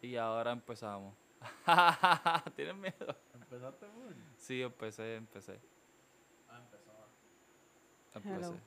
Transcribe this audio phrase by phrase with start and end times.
[0.00, 1.14] Y ahora empezamos.
[2.56, 3.16] ¿Tienes miedo?
[3.34, 4.12] ¿Empezaste full?
[4.36, 5.60] Sí, empecé, empecé.
[6.48, 6.92] Ah, empezó.
[8.14, 8.34] Empecé.
[8.34, 8.60] Hello.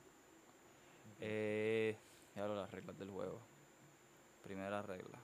[1.20, 1.96] Eh,
[2.34, 3.40] y ahora las reglas del juego.
[4.42, 5.18] Primera regla.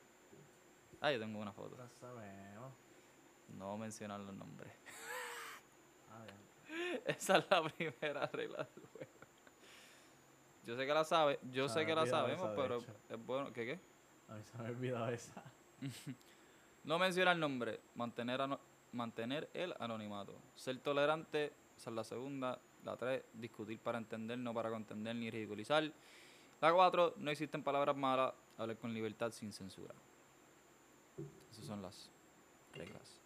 [1.01, 1.77] Ah, yo tengo una foto.
[1.77, 2.73] Ya sabemos.
[3.57, 4.73] No mencionar los nombres.
[6.11, 7.03] Ah, bien.
[7.07, 9.13] Esa es la primera regla del juego.
[10.65, 12.95] Yo sé que la sabe, yo sé que la sabemos, pero hecho.
[13.09, 13.53] es bueno.
[13.55, 13.81] ¿Qué qué?
[14.29, 15.43] A mí se me ha olvidado esa.
[16.85, 18.61] No mencionar el nombre, mantener, ano-
[18.93, 20.35] mantener el anonimato.
[20.57, 22.59] Ser tolerante, esa es la segunda.
[22.85, 25.91] La tres, discutir para entender, no para contender ni ridiculizar.
[26.63, 29.95] La cuatro, no existen palabras malas, hablar con libertad sin censura.
[31.51, 32.09] Esas son las
[32.73, 33.21] reglas.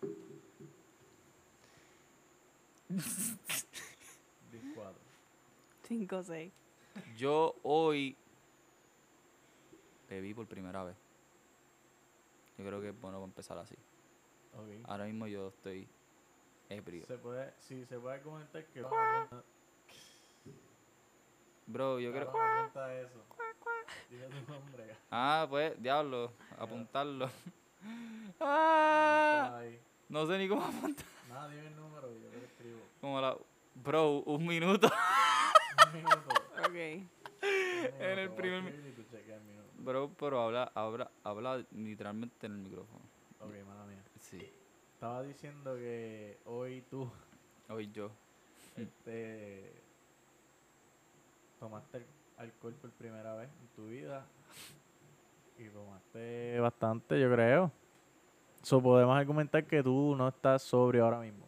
[4.75, 4.99] 14.
[5.89, 6.53] 5 6.
[7.17, 8.17] Yo hoy
[10.09, 10.97] bebí por primera vez.
[12.63, 13.75] Yo creo que es bueno empezar así.
[14.55, 14.85] Ok.
[14.85, 15.89] Ahora mismo yo estoy
[16.69, 17.05] ebrio.
[17.07, 18.83] Se puede, sí, se puede comentar que
[21.67, 22.31] Bro, yo creo...
[23.01, 23.25] eso.
[24.09, 24.97] Dile tu nombre.
[25.11, 27.29] Ah, pues, diablo, apuntarlo.
[28.45, 29.61] Ah,
[30.09, 31.05] no sé ni cómo apuntar.
[31.29, 32.81] Nada, dime el número y yo te lo escribo.
[33.01, 33.37] Como la...
[33.75, 34.89] Bro, un minuto.
[35.87, 36.31] Un minuto.
[36.61, 36.75] Ok.
[37.43, 38.83] En el primer minuto.
[39.85, 43.01] Bro, pero habla, habla, habla literalmente en el micrófono.
[43.41, 44.03] Ok, mala mía.
[44.19, 44.39] Sí,
[44.95, 47.11] Estaba diciendo que hoy tú
[47.69, 48.11] hoy yo.
[48.77, 49.73] este,
[51.59, 54.25] tomaste alcohol por primera vez en tu vida
[55.59, 57.73] y tomaste bastante, yo creo.
[58.63, 61.47] So, podemos argumentar que tú no estás sobrio ahora mismo.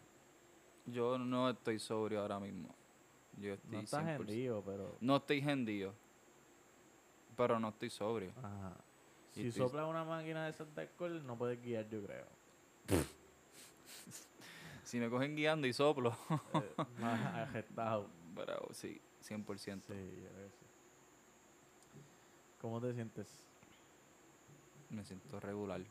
[0.87, 2.75] Yo no estoy sobrio ahora mismo.
[3.37, 4.15] Yo estoy No estás 100%.
[4.19, 4.97] hendido, pero...
[4.99, 5.93] No estoy hendido.
[7.35, 8.31] Pero no estoy sobrio.
[8.37, 8.73] Ajá.
[9.35, 12.25] Y Si estoy- soplas una máquina de de alcohol, no puedes guiar, yo creo.
[14.83, 16.15] Si me cogen guiando y soplo.
[16.53, 18.07] Eh, más agestado.
[18.35, 19.81] Pero sí, 100%.
[19.87, 20.65] Sí, yo creo que sí.
[22.61, 23.27] ¿Cómo te sientes?
[24.89, 25.81] Me siento regular.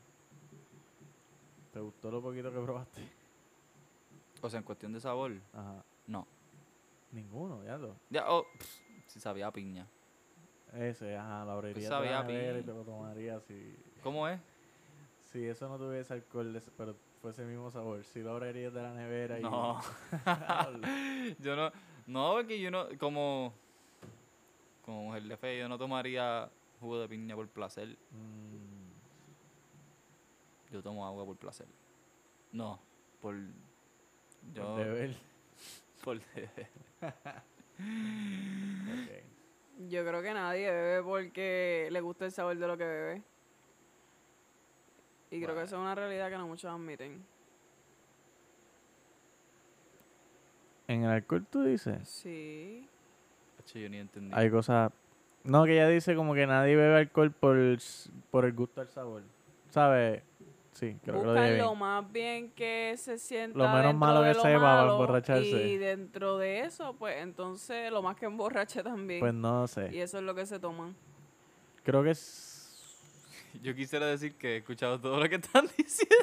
[1.73, 3.01] ¿Te gustó lo poquito que probaste?
[4.41, 5.83] O sea, en cuestión de sabor, Ajá.
[6.07, 6.25] no.
[7.11, 7.95] Ninguno, ya lo.
[8.09, 9.87] Ya, oh, pff, sí sabía a piña.
[10.77, 14.39] Ese, ajá, la abriría sabía de la nevera y te lo tomaría si, ¿Cómo es?
[15.31, 18.03] si eso no tuviese alcohol, pero fuese el mismo sabor.
[18.03, 19.43] Si lo abrirías de la nevera y...
[19.43, 19.79] No.
[21.39, 21.71] Yo no,
[22.07, 23.53] no, porque yo no, como,
[24.83, 26.49] como mujer de fe, yo no tomaría
[26.79, 27.97] jugo de piña por placer.
[28.11, 28.91] Mm,
[30.71, 31.67] Yo tomo agua por placer.
[32.51, 32.79] No,
[33.21, 33.35] por,
[34.53, 35.15] yo, por deber.
[36.03, 36.69] por deber.
[37.77, 39.34] Ok.
[39.77, 43.21] Yo creo que nadie bebe porque le gusta el sabor de lo que bebe.
[45.31, 47.23] Y creo que eso es una realidad que no muchos admiten.
[50.87, 52.87] En el alcohol tú dices, Sí.
[53.73, 54.31] Yo ni entendí.
[54.33, 54.91] hay cosas...
[55.43, 58.89] No, que ella dice como que nadie bebe alcohol por, s- por el gusto del
[58.89, 59.23] sabor.
[59.69, 60.21] ¿Sabes?
[60.75, 63.57] Sí, creo que lo lo más bien que se sienta.
[63.57, 65.67] Lo menos dentro malo de que lo sepa para malo, emborracharse.
[65.69, 69.21] Y dentro de eso, pues entonces lo más que emborrache también.
[69.21, 69.89] Pues no sé.
[69.95, 70.93] Y eso es lo que se toman.
[71.83, 73.53] Creo que es...
[73.63, 76.15] Yo quisiera decir que he escuchado todo lo que están diciendo.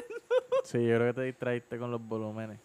[0.63, 2.59] Sí, yo creo que te distraíste con los volúmenes.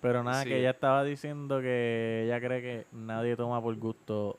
[0.00, 0.50] Pero nada, Sí.
[0.50, 4.38] que ella estaba diciendo que ella cree que nadie toma por gusto.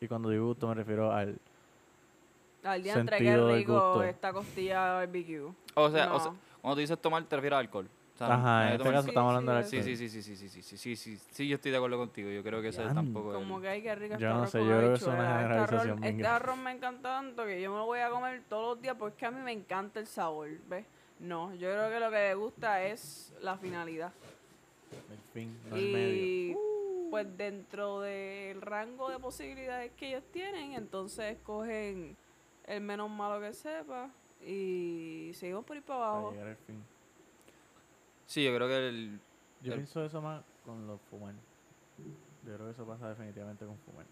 [0.00, 1.36] Y cuando digo gusto me refiero al...
[2.62, 4.04] Al día Sentido del rico gusto.
[4.04, 5.50] esta costilla barbecue.
[5.74, 6.20] O sea, o No.
[6.20, 7.88] sea, cuando tú dices tomar, te refieres al alcohol.
[8.14, 9.70] O sea, Ajá, en este caso Sí, estamos sí, hablando eso.
[9.70, 9.96] Sí, alcohol.
[9.96, 12.28] sí, sí, sí, sí, sí, sí, sí, sí, sí, sí, yo estoy de acuerdo contigo.
[12.30, 12.94] Yo creo que Diantre.
[12.94, 15.02] tampoco es Como que hay que rico Yo este no sé, yo creo que es
[15.02, 15.40] una habichuela.
[15.40, 18.42] Este generalización arroz- Este arroz me encanta tanto que yo me lo voy a comer
[18.48, 20.84] todos los días porque es que a mí me encanta el sabor, ¿ves?
[21.18, 24.12] No, yo creo que lo que me gusta es la finalidad.
[25.10, 26.24] El fin, no el medio.
[26.24, 26.56] Y
[27.10, 32.16] pues dentro del rango de posibilidades que ellos tienen, entonces escogen
[32.66, 34.10] el menos malo que sepa
[34.46, 36.30] y seguimos por ir para Para abajo.
[36.32, 36.82] llegar al fin.
[38.26, 39.20] Sí, yo creo que el...
[39.62, 41.34] Yo El- pienso eso más con los fumar.
[42.46, 44.06] Yo creo que eso pasa definitivamente con fumar.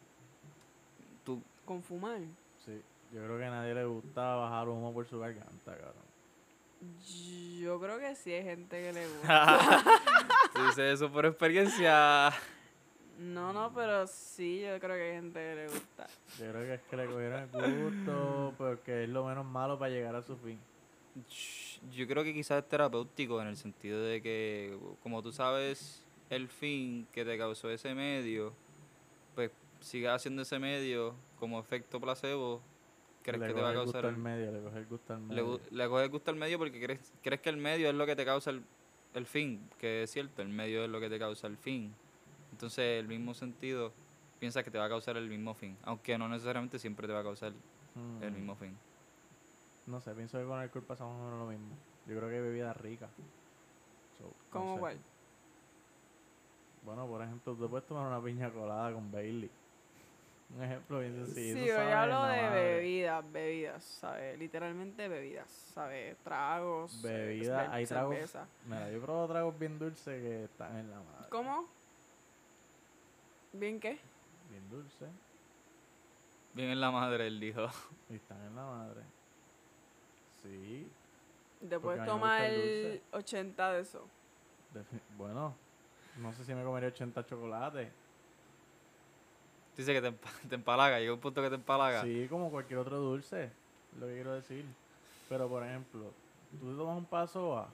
[1.25, 2.19] Tú, Con fumar.
[2.65, 2.81] Sí,
[3.13, 6.09] yo creo que a nadie le gusta bajar humo por su garganta, cabrón.
[7.61, 9.83] Yo creo que sí hay gente que le gusta.
[10.55, 12.31] tú dices eso por experiencia.
[13.19, 16.07] No, no, pero sí, yo creo que hay gente que le gusta.
[16.39, 19.91] Yo creo que es que le cogieron el gusto, porque es lo menos malo para
[19.91, 20.59] llegar a su fin.
[21.93, 26.47] Yo creo que quizás es terapéutico en el sentido de que, como tú sabes el
[26.49, 28.53] fin que te causó ese medio,
[29.35, 29.51] pues
[29.81, 32.61] sigas haciendo ese medio como efecto placebo,
[33.23, 35.13] crees le que te va a causar gusto el, al medio, le coge el gusto
[35.15, 35.59] al le, medio.
[35.59, 38.07] gu- le coge el gusto al medio porque crees, crees que el medio es lo
[38.07, 38.63] que te causa el,
[39.15, 41.93] el fin, que es cierto, el medio es lo que te causa el fin.
[42.59, 43.93] Entonces, el mismo sentido,
[44.41, 47.21] piensas que te va a causar el mismo fin, aunque no necesariamente siempre te va
[47.21, 47.53] a causar
[48.21, 48.77] el Mm, mismo fin.
[49.87, 51.77] No sé, pienso que con alcohol pasa más o menos lo mismo.
[52.09, 53.11] Yo creo que hay bebidas ricas.
[54.19, 54.81] So, no ¿Cómo sé.
[54.81, 54.99] cuál?
[56.83, 59.51] Bueno, por ejemplo, tú puedes tomar una piña colada con Bailey.
[60.57, 61.59] Un ejemplo bien Sí, sencillo.
[61.59, 62.75] yo eso sabe hablo de madre.
[62.81, 64.37] bebidas, bebidas, ¿sabes?
[64.37, 66.17] Literalmente bebidas, ¿sabes?
[66.25, 67.05] Tragos.
[67.05, 68.37] eh, Bebida, cer- hay tragos.
[68.65, 71.29] Mira, yo he probado tragos bien dulces que están en la madre.
[71.31, 71.78] ¿Cómo?
[73.59, 73.99] ¿Bien qué?
[74.51, 75.09] Bien dulces
[76.55, 77.67] Bien en la madre, él dijo.
[78.09, 79.03] y están en la madre.
[80.43, 80.87] Sí.
[81.61, 83.03] Te Porque puedes a mí me gusta tomar el dulce.
[83.13, 84.09] 80 de eso.
[85.17, 85.55] Bueno,
[86.21, 87.89] no sé si me comería 80 chocolates.
[89.77, 92.03] Dice que te, empa- te empalaga, llega un punto que te empalaga.
[92.03, 93.53] Sí, como cualquier otro dulce, es
[94.01, 94.65] lo que quiero decir.
[95.29, 96.13] Pero por ejemplo,
[96.51, 97.69] tú te tomas un paso a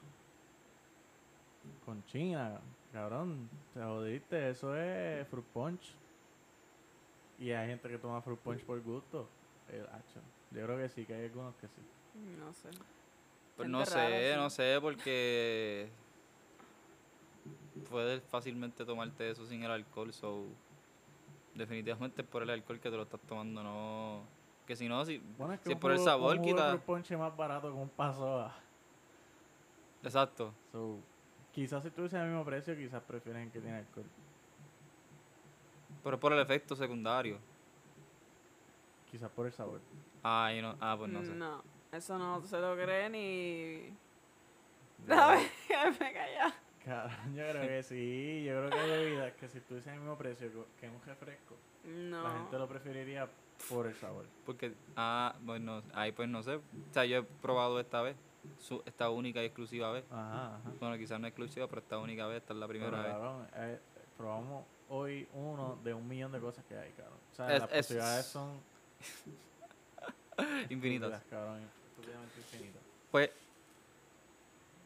[1.86, 2.60] con China,
[2.94, 5.94] cabrón, te jodiste, eso es fruit punch.
[7.40, 9.28] Y hay gente que toma fruit punch por gusto.
[9.68, 10.20] El hacho.
[10.52, 11.82] Yo creo que sí, que hay algunos que sí.
[12.38, 12.68] No sé.
[13.56, 13.94] Pues no sé,
[14.30, 14.56] rara, no sí.
[14.56, 15.88] sé, porque
[17.90, 20.44] puedes fácilmente tomarte eso sin el alcohol, so
[21.54, 24.22] definitivamente es por el alcohol que te lo estás tomando, no
[24.66, 26.82] que si no, si, Bueno, es que si un por el sabor un quita, fruit
[26.82, 28.54] punch es más barato que un paso a.
[30.02, 30.98] exacto, So,
[31.54, 34.04] quizás si tuviesen el mismo precio, quizás prefieren que tiene alcohol.
[36.02, 37.38] pero es por el efecto secundario.
[39.10, 39.80] Quizás por el sabor.
[40.22, 41.32] Ay, no, ah, pues no sé.
[41.34, 41.62] No,
[41.92, 43.96] eso no se lo cree ni.
[45.06, 45.50] ¿Sabes?
[46.00, 46.54] Me calla.
[46.84, 48.44] Cabrón, yo creo que sí.
[48.44, 51.54] Yo creo que hay bebidas que si tuviesen el mismo precio que- que un refresco,
[51.84, 52.22] No.
[52.22, 53.28] la gente lo preferiría
[53.70, 54.26] por el sabor.
[54.44, 56.56] Porque, ah, bueno, ahí pues no sé.
[56.56, 56.62] O
[56.92, 58.16] sea, yo he probado esta vez,
[58.60, 60.04] su, esta única y exclusiva vez.
[60.10, 60.72] Ajá, ajá.
[60.80, 63.48] Bueno, quizás no exclusiva, pero esta única vez, esta es la Pero, primera vez.
[63.56, 63.78] eh,
[64.16, 67.18] probamos hoy uno de un millón de cosas que hay, cabrón.
[67.32, 68.60] O sea, Es- las es- posibilidades son
[70.70, 71.22] Infinitas.
[71.30, 71.60] cabrón,
[72.36, 72.82] infinitas.
[73.10, 73.30] Pues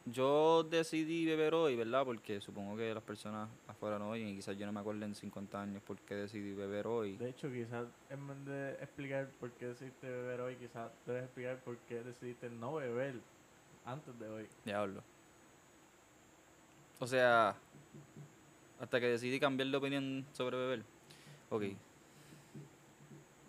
[0.06, 2.04] yo decidí beber hoy, ¿verdad?
[2.04, 5.14] Porque supongo que las personas afuera no oyen y quizás yo no me acuerdo en
[5.14, 7.16] 50 años por qué decidí beber hoy.
[7.16, 11.58] De hecho, quizás en vez de explicar por qué decidiste beber hoy, quizás debes explicar
[11.58, 13.16] por qué decidiste no beber
[13.88, 14.48] antes de hoy.
[14.64, 15.02] Diablo.
[17.00, 17.56] O sea,
[18.80, 20.82] hasta que decidí cambiar de opinión sobre beber.
[21.50, 21.62] Ok.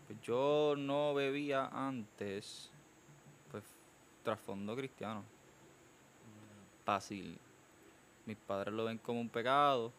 [0.07, 2.71] Pues yo no bebía antes,
[3.51, 3.63] pues,
[4.23, 5.23] trasfondo cristiano.
[6.85, 7.37] Fácil.
[8.25, 9.91] Mis padres lo ven como un pecado,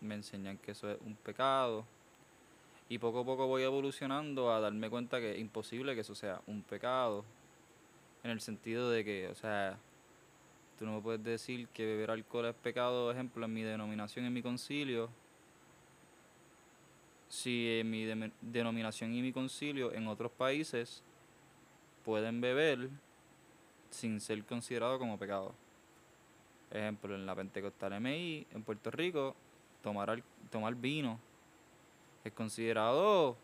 [0.00, 1.84] me enseñan que eso es un pecado.
[2.90, 6.40] Y poco a poco voy evolucionando a darme cuenta que es imposible que eso sea
[6.46, 7.24] un pecado.
[8.28, 9.78] En el sentido de que, o sea,
[10.78, 14.34] tú no me puedes decir que beber alcohol es pecado, ejemplo, en mi denominación, en
[14.34, 15.08] mi concilio.
[17.30, 21.02] Si en mi dem- denominación y mi concilio en otros países
[22.04, 22.90] pueden beber
[23.88, 25.54] sin ser considerado como pecado.
[26.70, 29.34] Ejemplo, en la Pentecostal MI, en Puerto Rico,
[29.82, 31.18] tomar, al- tomar vino
[32.24, 33.38] es considerado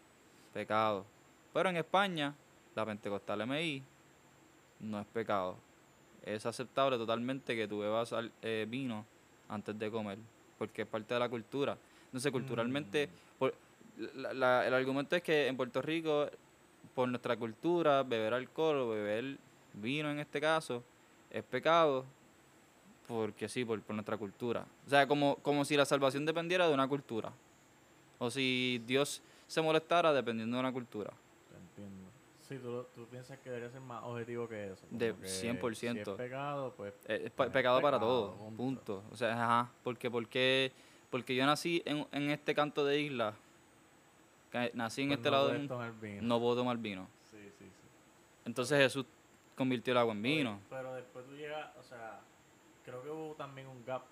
[0.52, 1.06] pecado.
[1.54, 2.34] Pero en España,
[2.74, 3.82] la Pentecostal MI
[4.80, 5.56] no es pecado.
[6.24, 9.04] Es aceptable totalmente que tú bebas al- eh, vino
[9.48, 10.18] antes de comer,
[10.58, 11.76] porque es parte de la cultura.
[12.06, 13.08] Entonces, culturalmente,
[13.38, 13.54] por-
[14.16, 16.28] la- la- el argumento es que en Puerto Rico,
[16.94, 19.36] por nuestra cultura, beber alcohol o beber
[19.74, 20.82] vino en este caso,
[21.30, 22.04] es pecado,
[23.06, 24.64] porque sí, por, por nuestra cultura.
[24.86, 27.32] O sea, como, como si la salvación dependiera de una cultura.
[28.18, 31.12] O si Dios se molestara dependiendo de una cultura.
[32.56, 34.86] Sí, tú, tú piensas que debería ser más objetivo que eso.
[34.90, 35.74] De que 100%.
[35.74, 36.94] Si es pecado, pues.
[37.08, 38.56] Eh, es pa- pues, es pecado para pecado, todo, punto.
[38.56, 39.02] punto.
[39.10, 40.72] O sea, ajá, porque, porque,
[41.10, 43.34] porque yo nací en, en este canto de isla,
[44.74, 46.22] nací en pues este no lado, de- tomar vino.
[46.22, 47.08] no puedo tomar vino.
[47.30, 47.88] Sí, sí, sí.
[48.44, 49.04] Entonces Jesús
[49.56, 50.60] convirtió el agua en vino.
[50.70, 52.20] Pero después tú llegas, o sea,
[52.84, 54.02] creo que hubo también un gap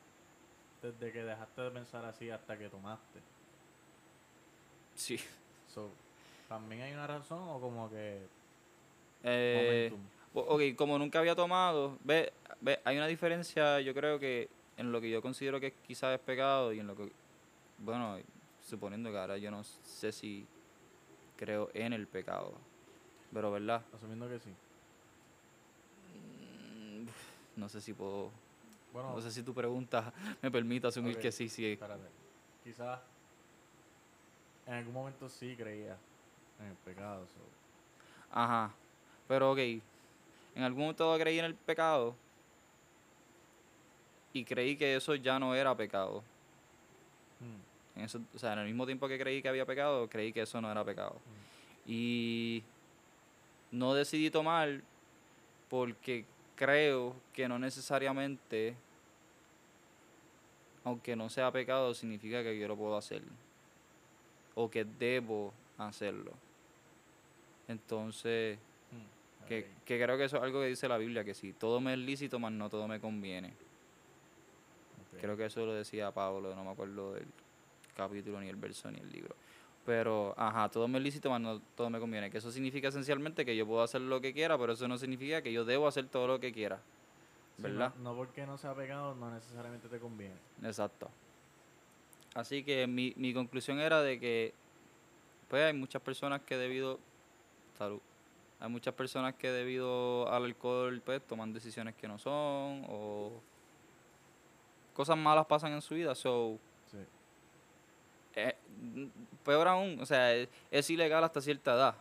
[0.83, 3.21] desde que dejaste de pensar así hasta que tomaste.
[4.95, 5.19] Sí.
[5.69, 5.91] So,
[6.53, 8.29] ¿También hay una razón o como que
[9.25, 9.91] Eh,
[10.35, 12.31] ok, como nunca había tomado, ve,
[12.61, 16.21] ve, hay una diferencia, yo creo que en lo que yo considero que quizás es
[16.21, 17.11] pecado y en lo que,
[17.79, 18.19] bueno,
[18.69, 20.45] suponiendo que ahora yo no sé si
[21.39, 22.53] creo en el pecado,
[23.33, 24.51] pero verdad, Asumiendo que sí.
[26.19, 27.07] Mm,
[27.57, 28.31] no sé si puedo,
[28.93, 31.65] Bueno, no sé si tu pregunta me permite asumir que sí, sí.
[31.73, 32.11] espérate.
[32.63, 33.01] Quizás
[34.67, 35.97] en algún momento sí creía
[36.63, 37.27] en el pecado.
[37.27, 37.41] so.
[38.33, 38.71] Ajá.
[39.29, 42.15] Pero ok, en algún momento creí en el pecado
[44.33, 46.23] y creí que eso ya no era pecado.
[47.41, 50.33] Mm, En eso, o sea, en el mismo tiempo que creí que había pecado, creí
[50.33, 51.17] que eso no era pecado.
[51.87, 52.63] Y
[53.71, 54.81] no decidí tomar
[55.69, 56.25] porque
[56.57, 58.75] creo que no necesariamente,
[60.85, 63.23] aunque no sea pecado, significa que yo lo puedo hacer.
[64.55, 66.33] O que debo hacerlo.
[67.73, 68.59] Entonces,
[68.91, 71.81] mm, que, que creo que eso es algo que dice la Biblia, que si todo
[71.81, 73.53] me es lícito, más no todo me conviene.
[75.21, 77.27] Creo que eso lo decía Pablo, no me acuerdo del
[77.95, 79.37] capítulo, ni el verso, ni el libro.
[79.85, 82.31] Pero, ajá, todo me es lícito, más no todo me conviene.
[82.31, 85.43] Que eso significa esencialmente que yo puedo hacer lo que quiera, pero eso no significa
[85.43, 86.81] que yo debo hacer todo lo que quiera.
[87.57, 87.93] Sí, ¿Verdad?
[87.99, 90.37] no, no porque no sea pecado, no necesariamente te conviene.
[90.63, 91.11] Exacto.
[92.35, 94.55] Así que mi, mi conclusión era de que,
[95.49, 96.99] pues hay muchas personas que debido,
[97.77, 98.01] salud,
[98.61, 103.33] hay muchas personas que debido al alcohol, pues toman decisiones que no son, o
[104.95, 106.59] cosas malas pasan en su vida, so,
[106.91, 106.99] Sí.
[108.37, 108.57] eh,
[109.45, 111.95] peor aún, o sea, es, es ilegal hasta cierta edad.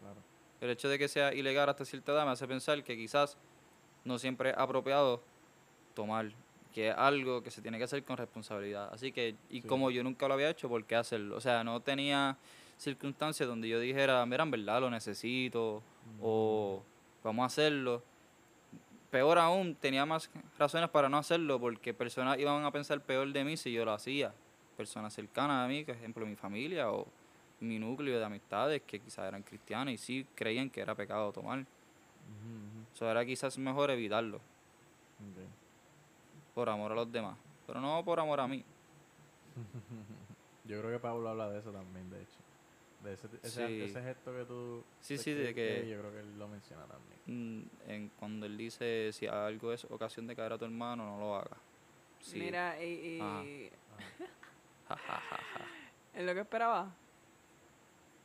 [0.00, 0.16] Claro.
[0.60, 3.36] El hecho de que sea ilegal hasta cierta edad me hace pensar que quizás
[4.04, 5.20] no siempre es apropiado
[5.94, 6.30] tomar,
[6.74, 8.92] que es algo que se tiene que hacer con responsabilidad.
[8.92, 9.68] Así que, y Sí.
[9.68, 11.36] como yo nunca lo había hecho, ¿por qué hacerlo?
[11.36, 12.36] O sea, no tenía
[12.82, 15.82] circunstancias donde yo dijera, mira, en verdad lo necesito,
[16.20, 16.82] o
[17.22, 18.02] vamos a hacerlo.
[19.10, 23.44] Peor aún, tenía más razones para no hacerlo, porque personas iban a pensar peor de
[23.44, 24.34] mí si yo lo hacía.
[24.76, 27.06] Personas cercanas a mí, por ejemplo mi familia o
[27.60, 31.64] mi núcleo de amistades que quizás eran cristianas y sí creían que era pecado tomar.
[32.94, 34.40] Eso era quizás mejor evitarlo,
[36.54, 37.36] por amor a los demás,
[37.66, 38.64] pero no por amor a mí.
[40.64, 42.38] Yo creo que Pablo habla de eso también, de hecho.
[43.02, 43.82] De ese, ese, Sí.
[43.82, 44.84] ese gesto que tú...
[45.00, 47.18] Sí, sí, de que- Yo creo que él lo menciona también.
[47.26, 51.18] Mm, En, cuando él dice, si algo es ocasión de caer a tu hermano, no
[51.18, 51.56] lo haga.
[52.20, 52.38] Sí.
[52.38, 53.42] Mira, y, y Ajá.
[54.88, 55.66] Ja, ja, ja, ja.
[56.14, 56.94] ¿es lo que esperaba?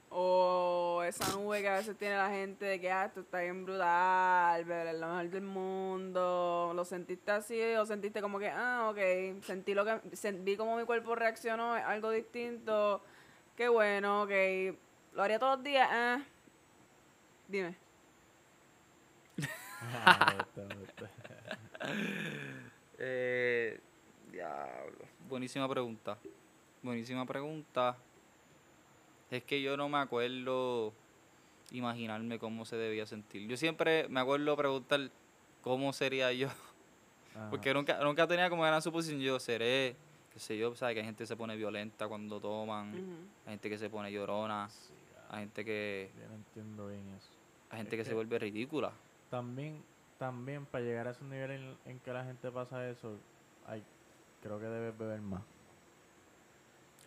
[0.09, 3.65] O esa nube que a veces tiene la gente de que, ah, esto está bien
[3.65, 6.71] brutal, es lo mejor del mundo.
[6.73, 9.99] ¿Lo sentiste así o sentiste como que, ah, ok, sentí lo que,
[10.43, 13.01] vi como mi cuerpo reaccionó, es algo distinto,
[13.57, 14.31] qué bueno, ok,
[15.13, 16.21] lo haría todos los días, ah.
[17.47, 17.75] Dime.
[19.79, 20.45] Ah.
[22.99, 23.79] Eh,
[24.31, 25.05] diablo.
[25.29, 26.17] Buenísima pregunta.
[26.81, 27.95] Buenísima pregunta.
[29.29, 30.93] Es que yo no me acuerdo
[31.71, 33.47] imaginarme cómo se debía sentir.
[33.47, 35.11] Yo siempre me acuerdo preguntar
[35.61, 36.47] cómo sería yo.
[37.35, 37.51] Ajá.
[37.51, 39.19] Porque nunca, nunca tenía como gran suposición.
[39.19, 39.95] Yo seré,
[40.37, 42.93] qué sé yo, sabes que hay gente que se pone violenta cuando toman.
[43.47, 44.69] Hay gente que se pone llorona.
[44.69, 44.93] Sí,
[45.31, 47.29] Hay gente que, Yo no entiendo bien eso.
[47.71, 48.91] hay gente Es que se vuelve ridícula.
[49.31, 49.81] También,
[50.19, 53.17] también para llegar a esos niveles en, en que la gente pasa eso,
[53.65, 53.81] hay,
[54.43, 55.41] creo que debes beber más.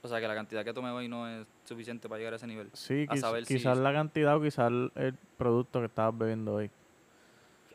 [0.03, 2.49] O sea que la cantidad que tomé hoy no es suficiente para llegar a ese
[2.49, 2.69] nivel.
[2.73, 6.69] Sí, A si- quizás la cantidad o quizás el, el producto que estabas bebiendo hoy.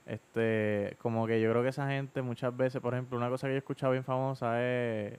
[0.05, 3.53] Este, como que yo creo que esa gente muchas veces, por ejemplo, una cosa que
[3.53, 5.17] yo he escuchado bien famosa es,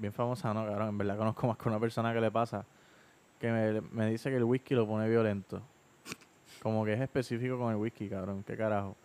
[0.00, 2.64] bien famosa, no, cabrón, en verdad conozco más que una persona que le pasa,
[3.38, 5.60] que me, dice que el whisky lo pone violento.
[6.62, 8.96] Como que es específico con el whisky, cabrón, qué carajo.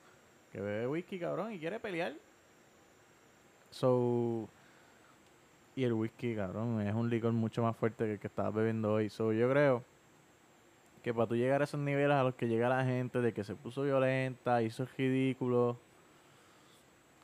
[0.51, 2.13] Que bebe whisky, cabrón, y quiere pelear.
[3.71, 4.47] So,
[5.75, 8.93] y el whisky, cabrón, es un licor mucho más fuerte que el que estabas bebiendo
[8.93, 9.09] hoy.
[9.09, 9.83] So, yo creo
[11.03, 13.43] que para tú llegar a esos niveles a los que llega la gente, de que
[13.43, 15.77] se puso violenta, hizo ridículo,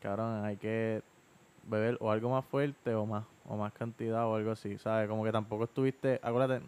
[0.01, 1.01] cabrón, hay que
[1.63, 5.07] beber o algo más fuerte o más, o más cantidad o algo así, ¿sabes?
[5.09, 6.65] Como que tampoco estuviste, acuérdate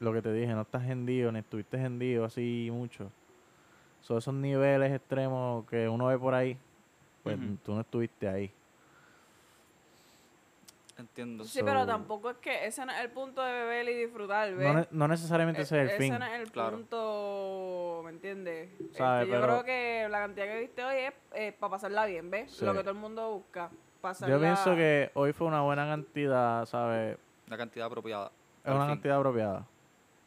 [0.00, 3.10] lo que te dije, no estás hendido, ni estuviste hendido así mucho.
[4.02, 6.58] Son esos niveles extremos que uno ve por ahí,
[7.22, 7.56] pues Ujú.
[7.64, 8.50] tú no estuviste ahí.
[10.96, 11.42] Entiendo.
[11.44, 14.66] Sí, pero tampoco es que ese no es el punto de beber y disfrutar, ¿ves?
[14.68, 16.18] No, ne- no necesariamente E- ese es el ese fin.
[16.18, 16.76] no es el Claro.
[16.76, 18.70] punto, ¿me entiendes?
[18.80, 20.96] Este, Sabe, yo pero- creo que la cantidad que viste hoy
[21.34, 22.52] es para pasarla bien, ¿ves?
[22.52, 22.64] Sí.
[22.64, 23.70] Lo que todo el mundo busca.
[24.28, 27.16] Yo pienso que hoy fue una buena cantidad, ¿sabes?
[27.48, 28.30] La cantidad apropiada.
[28.62, 28.94] Es una fin.
[28.94, 29.66] cantidad apropiada.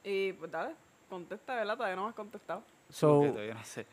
[0.04, 0.74] Y pues dale,
[1.10, 1.76] contesta, ¿verdad?
[1.76, 2.64] Todavía no me has contestado.
[2.90, 3.86] So, todavía no sé.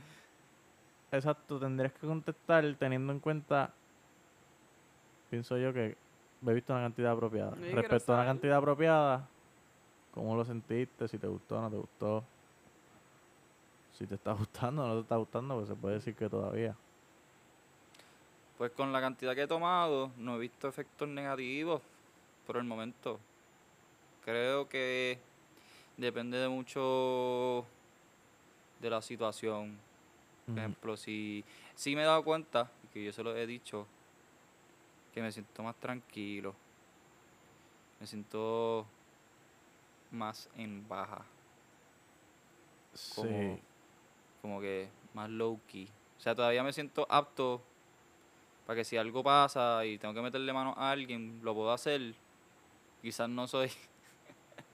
[1.12, 3.70] exacto, tendrías que contestar teniendo en cuenta,
[5.28, 5.96] pienso yo que
[6.40, 7.50] bebiste una cantidad apropiada.
[7.50, 9.28] Respecto a una cantidad apropiada,
[10.12, 11.08] ¿cómo lo sentiste?
[11.08, 12.24] Si te gustó o no te gustó.
[13.92, 16.74] Si te está gustando o no te está gustando, pues se puede decir que todavía.
[18.58, 21.82] Pues con la cantidad que he tomado, no he visto efectos negativos
[22.46, 23.18] por el momento.
[24.25, 25.18] Creo que
[25.96, 27.64] depende de mucho
[28.80, 29.76] de la situación.
[30.46, 31.44] Por ejemplo, si,
[31.75, 33.87] si me he dado cuenta, que yo se lo he dicho,
[35.12, 36.54] que me siento más tranquilo.
[37.99, 38.87] Me siento
[40.11, 41.25] más en baja.
[43.16, 43.61] Como, Sí.
[44.42, 45.88] como que más low key.
[46.18, 47.61] O sea, todavía me siento apto
[48.66, 52.14] para que si algo pasa y tengo que meterle mano a alguien, lo puedo hacer.
[53.02, 53.71] Quizás no soy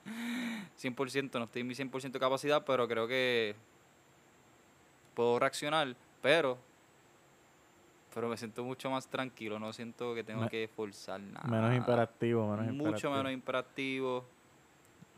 [0.77, 3.55] 100%, no estoy en mi 100% capacidad, pero creo que
[5.13, 6.57] puedo reaccionar, pero
[8.13, 11.47] pero me siento mucho más tranquilo, no siento que tengo Me- que forzar nada.
[11.47, 13.13] Menos imperativo, menos Mucho imperativo.
[13.15, 14.25] menos imperativo.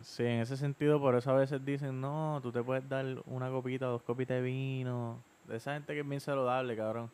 [0.01, 3.49] Sí, en ese sentido, por eso a veces dicen, no, tú te puedes dar una
[3.49, 5.17] copita, dos copitas de vino.
[5.47, 7.09] De esa gente que es bien saludable, cabrón.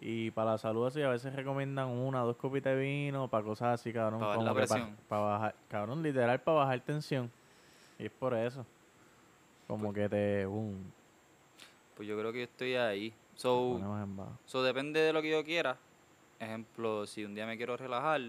[0.00, 3.80] Y para la salud así, a veces recomiendan una, dos copitas de vino, para cosas
[3.80, 4.20] así, cabrón.
[4.20, 4.96] Pa' bajar como la presión.
[5.08, 7.30] pa bajar, cabrón, literal, para bajar tensión.
[7.98, 8.64] Y es por eso.
[9.66, 10.90] Como que te, boom,
[11.96, 13.12] Pues yo creo que yo estoy ahí.
[13.34, 13.78] So,
[14.46, 15.76] so depende de lo que yo quiera.
[16.38, 18.20] Ejemplo, si un día me quiero relajar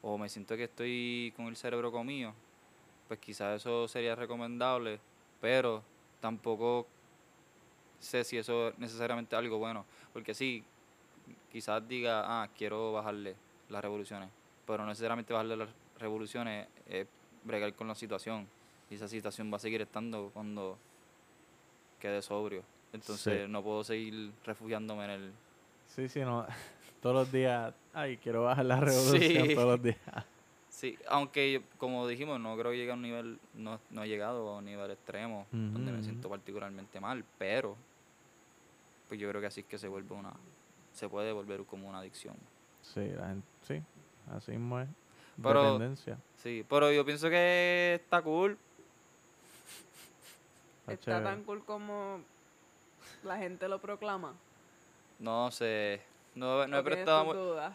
[0.00, 2.32] o me siento que estoy con el cerebro comido,
[3.06, 4.98] pues quizás eso sería recomendable,
[5.40, 5.82] pero
[6.20, 6.86] tampoco
[8.00, 10.62] sé si eso es necesariamente algo bueno, porque sí,
[11.52, 13.34] quizás diga, ah, quiero bajarle
[13.68, 14.30] las revoluciones,
[14.66, 17.06] pero no necesariamente bajarle las revoluciones es
[17.44, 18.46] bregar con la situación,
[18.90, 20.78] y esa situación va a seguir estando cuando
[22.00, 22.62] quede sobrio.
[22.92, 23.50] Entonces Sí.
[23.52, 25.32] no puedo seguir refugiándome en el...
[25.88, 26.46] Sí, sí, no.
[27.02, 29.54] Todos los días, ay, quiero bajar la revolución Sí.
[29.54, 29.98] todos los días.
[30.68, 34.48] Sí, aunque como dijimos, no creo que llegue a un nivel, no, no he llegado
[34.48, 37.76] a un nivel extremo donde me siento particularmente mal, pero
[39.08, 40.32] pues yo creo que así es que se vuelve una,
[40.92, 42.36] se puede volver como una adicción.
[42.82, 43.82] Sí, la gente, sí,
[44.34, 44.88] así mismo es.
[45.42, 46.18] Pero- Dependencia.
[46.36, 48.56] Sí, pero yo pienso que está cool.
[50.86, 52.20] Está tan cool como
[53.22, 54.34] la gente lo proclama.
[55.18, 56.00] No sé,
[56.34, 57.24] no, no he ¿O tienes prestado...
[57.24, 57.72] tus mu- dudas?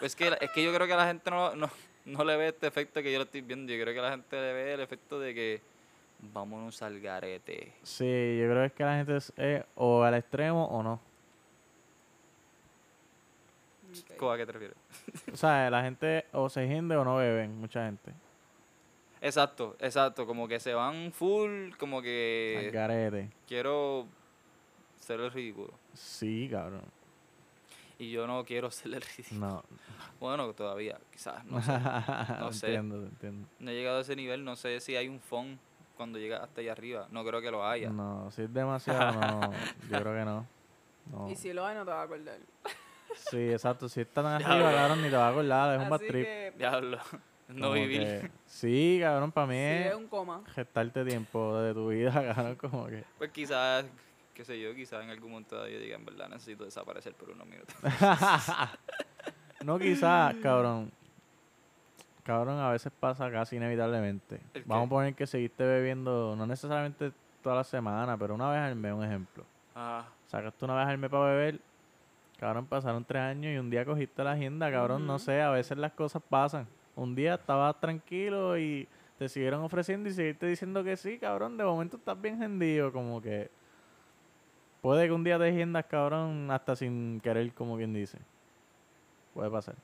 [0.00, 1.70] Es que, es que yo creo que a la gente no, no,
[2.06, 3.72] no le ve este efecto que yo lo estoy viendo.
[3.72, 5.60] Yo creo que la gente le ve el efecto de que
[6.20, 7.72] vámonos al garete.
[7.82, 11.00] Sí, yo creo que la gente es eh, o al extremo o no.
[13.90, 14.16] Ok.
[14.16, 14.76] ¿Cómo a qué te refieres?
[15.32, 18.12] O sea, la gente o se hinde o no beben, mucha gente.
[19.20, 20.26] Exacto, exacto.
[20.26, 23.30] Como que se van full, como Al que garete.
[23.46, 24.06] quiero
[24.98, 25.72] ser el ridículo.
[25.94, 26.82] Sí, cabrón.
[27.98, 29.40] Y yo no quiero ser el ridículo.
[29.40, 29.64] No.
[30.20, 31.72] Bueno, todavía, quizás, no sé.
[32.40, 32.66] no sé.
[32.68, 33.48] entiendo, te entiendo.
[33.58, 35.58] No he llegado a ese nivel, no sé si hay un phone
[35.96, 37.06] cuando llega hasta allá arriba.
[37.10, 37.90] No creo que lo haya.
[37.90, 39.52] No, si es demasiado, no.
[39.90, 40.46] Yo creo que no.
[41.10, 41.30] no.
[41.30, 42.38] Y si lo hay, no te vas a acordar.
[43.30, 43.88] Sí, exacto.
[43.88, 45.76] Si está tan arriba, cabrón, ni te vas a acordar.
[45.76, 46.24] Es un bad trip.
[46.26, 46.98] que Diablo,
[47.48, 48.00] no Como vivir.
[48.02, 50.42] que- Sí, cabrón, para mí es es un coma.
[50.54, 53.04] gestarte tiempo de tu vida, cabrón, como que...
[53.18, 53.84] Pues quizás,
[54.32, 57.46] qué sé yo, quizás en algún momento yo diga, en verdad necesito desaparecer por unos
[57.46, 57.74] minutos.
[59.64, 60.90] no quizás, cabrón.
[62.24, 64.40] Cabrón, a veces pasa casi inevitablemente.
[64.54, 68.60] ¿El Vamos a poner que seguiste bebiendo, no necesariamente toda la semana, pero una vez
[68.60, 69.44] al mes, un ejemplo.
[69.74, 71.60] Ah, Sacaste una vez al mes para beber,
[72.38, 75.76] cabrón, pasaron tres años y un día cogiste la agenda, cabrón, no sé, a veces
[75.76, 76.66] las cosas pasan.
[76.96, 81.64] Un día estabas tranquilo y te siguieron ofreciendo y seguiste diciendo que sí, cabrón, de
[81.64, 83.50] momento estás bien hendido, como que...
[84.80, 88.18] Puede que un día te hendas, cabrón, hasta sin querer, como quien dice.
[89.34, 89.74] Puede pasar.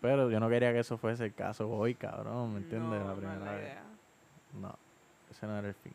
[0.00, 3.00] Pero yo no quería que eso fuese el caso hoy, cabrón, ¿me entiendes?
[3.00, 3.62] No, la primera vez.
[3.62, 3.82] idea.
[4.60, 4.74] No,
[5.30, 5.94] ese no era el fin.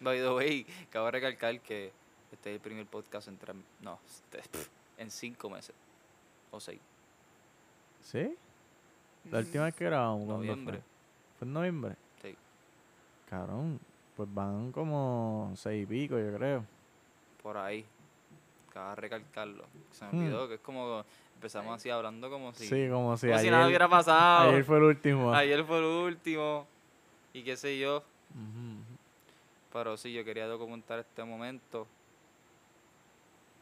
[0.00, 1.92] by the way, cabe recalcar que
[2.32, 5.74] este es el primer podcast en tres, no, este, pff, en cinco meses.
[6.50, 6.80] O seis.
[8.02, 8.34] ¿Sí?
[9.30, 10.78] La última vez que grabamos, ¿cuándo Noviembre.
[10.78, 10.84] Fue?
[11.40, 11.96] ¿Fue en noviembre?
[12.22, 12.34] Sí.
[13.28, 13.78] Cabrón,
[14.16, 16.64] pues van como seis y pico, yo creo.
[17.42, 17.84] Por ahí.
[18.72, 19.64] Cabe recalcarlo.
[19.92, 20.18] Se me Hmm.
[20.22, 21.04] olvidó que es como
[21.38, 24.50] empezamos así hablando como si, Sí, como si como ayer, si nada hubiera pasado.
[24.50, 25.32] ayer fue el último.
[25.32, 26.66] Ayer fue el último.
[27.32, 27.98] Y qué sé yo.
[27.98, 28.82] Ujú.
[29.72, 31.86] Pero sí, yo quería documentar este momento.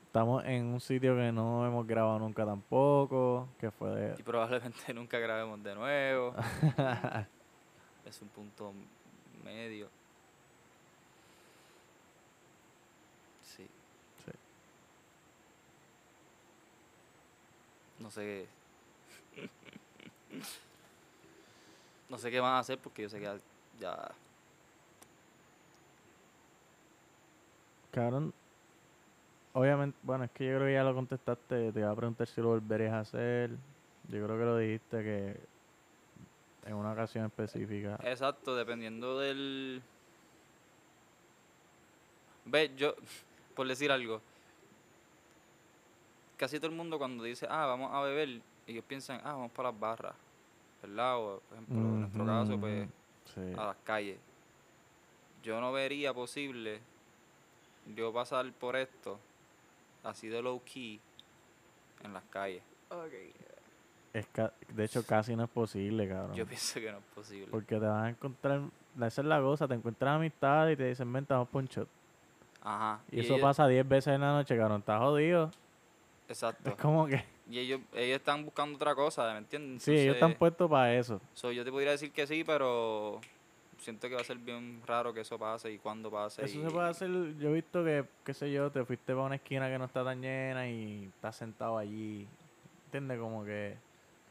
[0.07, 4.25] Estamos en un sitio que no hemos grabado nunca tampoco, que fue Y de...
[4.25, 6.35] probablemente nunca grabemos de nuevo.
[8.07, 8.73] es un punto
[9.45, 9.89] medio.
[13.43, 13.67] Sí.
[14.25, 14.33] Sí.
[18.07, 18.47] No sé.
[22.09, 23.41] no sé qué van a hacer porque yo sé que
[23.81, 24.13] ya-.
[27.91, 28.33] Cabrón,
[29.55, 32.41] obviamente, bueno, es que yo creo que ya lo contestaste, te iba a preguntar si
[32.41, 33.51] lo volverías a hacer.
[34.09, 35.41] Yo creo que lo dijiste que
[36.65, 37.99] en una ocasión específica.
[38.05, 39.83] Exacto, dependiendo del.
[42.45, 42.95] Ve, yo,
[43.57, 44.21] por decir algo,
[46.37, 49.71] casi todo el mundo cuando dice, ah, vamos a beber, ellos piensan, ah, vamos para
[49.71, 50.15] las barras,
[50.83, 51.19] ¿verdad?
[51.19, 52.89] O, por ejemplo, en nuestro caso, pues.
[53.35, 53.41] Sí.
[53.59, 54.19] a las calles.
[55.43, 56.81] Yo no vería posible
[57.95, 59.19] yo pasar por esto,
[60.05, 61.01] así de low key,
[62.05, 62.63] en las calles.
[64.13, 66.35] Es ca- de hecho, casi no es posible, cabrón.
[66.37, 67.49] Yo pienso que no es posible.
[67.51, 68.61] Porque te vas a encontrar,
[68.97, 71.89] esa es la cosa, te encuentras amistad y te dicen, ven, vamos por un shot.
[72.63, 73.01] Ajá.
[73.11, 75.51] Y, eso ellos- pasa 10 veces en la noche, cabrón, estás jodido.
[76.29, 76.71] Exacto.
[76.71, 79.83] Es como que, Y ellos, ellos están buscando otra cosa, ¿me entiendes?
[79.83, 81.21] sí, ellos están puestos para eso.
[81.35, 83.21] so, yo te podría decir que sí, pero
[83.79, 86.45] siento que va a ser bien raro que eso pase y cuándo pase.
[86.45, 87.09] Eso y- se puede hacer,
[87.39, 90.03] yo he visto que, qué sé yo, te fuiste para una esquina que no está
[90.03, 92.27] tan llena y estás sentado allí.
[92.87, 93.19] ¿Entiendes?
[93.21, 93.77] Como que...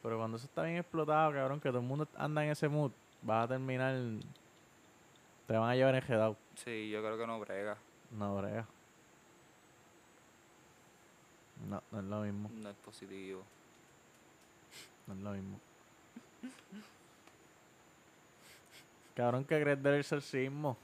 [0.04, 2.92] Pero cuando eso está bien explotado, cabrón, que todo el mundo anda en ese mood,
[3.22, 3.96] vas a terminar...
[5.48, 6.36] Te van a llevar enjedado.
[6.56, 7.78] Sí, yo creo que no brega.
[8.12, 8.66] No, brega.
[11.70, 12.50] No, no es lo mismo.
[12.54, 13.44] No es positivo.
[15.08, 15.60] No es lo mismo.
[19.16, 20.78] Cabrón, ¿qué crees del exorcismo?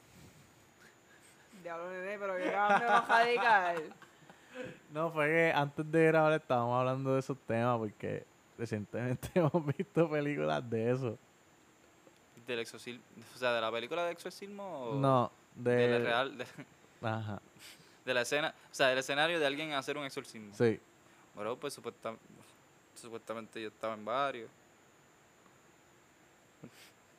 [1.62, 3.84] Diablo, nene, pero que cambio más radical.
[4.94, 8.26] No, fue que antes de grabar estábamos hablando de esos temas porque
[8.58, 11.18] recientemente hemos visto películas de eso.
[12.46, 13.02] Del exorcismo.
[13.34, 15.72] O sea, de la película de exorcismo o No, de...
[15.72, 16.38] de la real.
[16.38, 16.46] De,
[17.02, 17.42] Ajá,
[18.06, 18.54] de la escena.
[18.72, 20.54] O sea, del escenario de alguien hacer un exorcismo.
[20.56, 20.80] sí.
[21.34, 22.18] Bueno, pues supuesta-
[22.94, 24.50] supuestamente yo estaba en varios.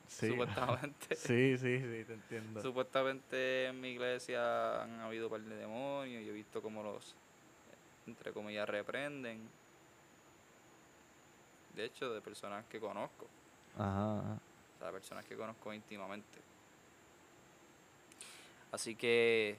[0.07, 0.27] Sí.
[0.29, 1.15] Supuestamente.
[1.15, 2.61] Sí, sí, sí, te entiendo.
[2.61, 7.15] Supuestamente en mi iglesia han habido un par de demonios y he visto cómo los,
[8.05, 9.49] entre comillas, reprenden.
[11.75, 13.25] De hecho, de personas que conozco.
[13.75, 14.37] Ajá, ajá.
[14.75, 16.39] O sea, personas que conozco íntimamente.
[18.71, 19.57] Así que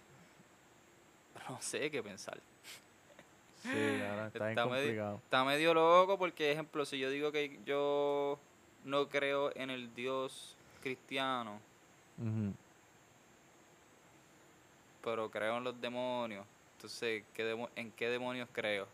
[1.51, 2.39] no sé qué pensar.
[3.63, 5.21] Sí, cabrón, está Está medio- complicado.
[5.25, 8.39] Está medio loco porque, ejemplo, si yo digo que yo
[8.85, 11.59] no creo en el Dios cristiano,
[15.03, 16.45] pero creo en los demonios,
[16.77, 18.87] entonces, ¿qué demo- ¿en qué demonios creo?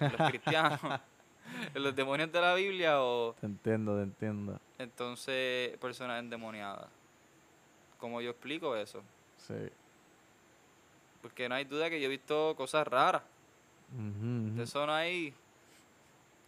[0.00, 0.80] ¿En los cristianos?
[1.74, 4.60] ¿En los demonios de la Biblia o Te entiendo, te entiendo.
[4.78, 6.88] entonces personas endemoniadas?
[7.98, 9.02] ¿Cómo yo explico eso?
[9.38, 9.54] Sí.
[11.22, 13.22] Porque no hay duda que yo he visto cosas raras.
[13.92, 14.62] Ujú, De ujú.
[14.62, 15.34] eso no hay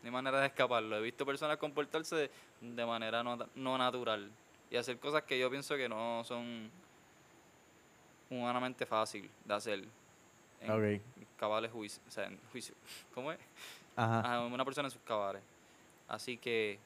[0.03, 0.97] ni manera de escaparlo.
[0.97, 2.31] He visto personas comportarse de,
[2.61, 4.31] de manera no, no natural
[4.71, 6.71] y hacer cosas que yo pienso que no son
[8.31, 9.85] humanamente fácil de hacer.
[10.61, 11.01] En Ok.
[11.39, 12.75] cabales juicio, o sea, en juicio.
[13.15, 13.39] ¿Cómo es?
[13.97, 14.21] Ajá.
[14.21, 15.43] Ajá, una persona en sus cabales.
[16.07, 16.79] Así que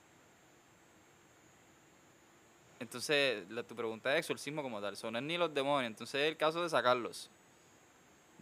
[2.81, 6.21] entonces la, tu pregunta es exorcismo como tal, son no es ni los demonios, entonces
[6.21, 7.31] es el caso de sacarlos.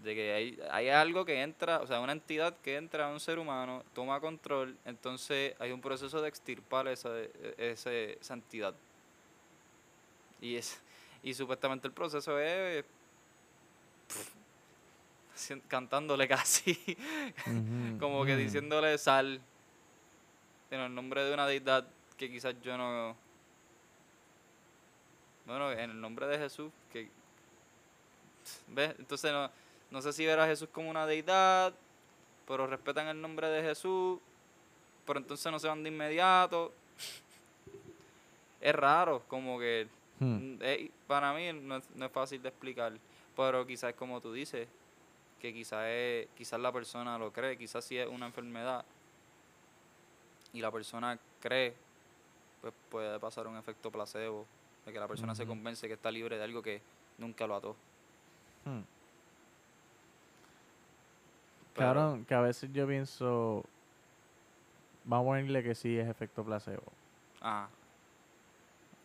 [0.03, 3.21] De que hay, hay algo que entra, o sea, una entidad que entra a un
[3.21, 8.75] ser humano, toma control, entonces hay un proceso de extirpar esa, e- ese- esa entidad.
[10.41, 10.81] Y, es,
[11.23, 12.85] y supuestamente el proceso es
[14.09, 16.75] pff, cantándole casi,
[18.01, 19.41] como que diciéndole sal
[20.73, 21.87] en el nombre de una deidad
[22.17, 23.15] que quizás yo no
[25.47, 27.09] bueno en el nombre de Jesús que
[28.69, 29.51] ves entonces no,
[29.93, 31.73] no sé si ver a Jesús como una deidad
[32.49, 34.19] pero respetan el nombre de Jesús
[35.07, 36.73] pero entonces no se van de inmediato
[38.61, 39.87] es raro como que
[40.23, 40.55] Hmm.
[40.55, 42.93] Mm, eh, para mí no es, no es fácil de explicar,
[43.37, 44.69] pero quizás es como tú dices,
[45.41, 48.85] que quizás es, quizás la persona lo cree, quizás si es una enfermedad
[50.53, 51.75] y la persona cree,
[52.61, 54.47] pues puede pasar un efecto placebo,
[54.87, 56.81] de que la persona se convence que está libre de algo que
[57.19, 57.77] nunca lo ató.
[58.65, 58.83] Hmm.
[61.75, 63.65] Pero- Cabrón, que a veces yo pienso.
[65.05, 66.85] Vamos a ponerle que sí es efecto placebo.
[67.41, 67.69] Ah,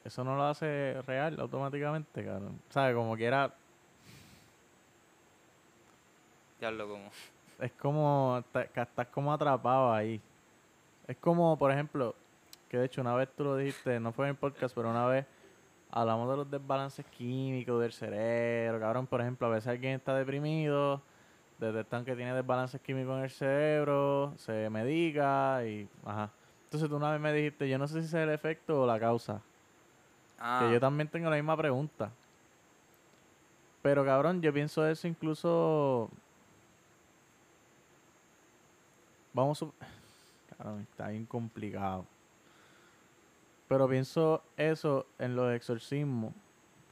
[0.03, 2.59] Eso no lo hace real automáticamente, cabrón.
[2.69, 2.95] ¿Sabes?
[2.95, 3.53] Como quiera.
[6.61, 7.09] ya lo como.
[7.59, 8.37] Es como.
[8.39, 10.21] está- que estás como atrapado ahí.
[11.07, 12.15] Es como, por ejemplo.
[12.69, 15.05] Que de hecho, una vez tú lo dijiste, no fue en el podcast, pero una
[15.07, 15.25] vez
[15.89, 18.79] hablamos de los desbalances químicos del cerebro.
[18.79, 21.01] Cabrón, por ejemplo, a veces alguien está deprimido.
[21.59, 24.33] Detectan que tiene desbalances químicos en el cerebro.
[24.37, 25.87] Se medica y.
[26.05, 26.29] Ajá.
[26.65, 28.99] Entonces tú una vez me dijiste, yo no sé si es el efecto o la
[28.99, 29.41] causa.
[30.39, 32.11] Ah, Que yo también tengo la misma pregunta.
[33.81, 36.09] Pero cabrón, yo pienso eso incluso.
[39.33, 39.67] Vamos a.
[40.57, 42.05] Cabrón, está bien complicado.
[43.67, 46.33] Pero pienso eso en los exorcismos.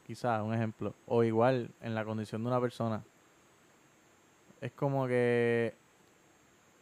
[0.05, 0.93] Quizás, un ejemplo.
[1.07, 3.03] O igual en la condición de una persona.
[4.65, 5.75] Es como que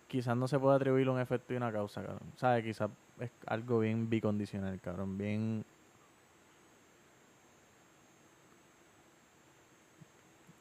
[0.07, 2.31] quizás no se puede atribuir un efecto y una causa, cabrón.
[2.37, 2.63] ¿Sabes?
[2.63, 5.17] Quizás es algo bien bicondicional, cabrón.
[5.17, 5.65] Bien.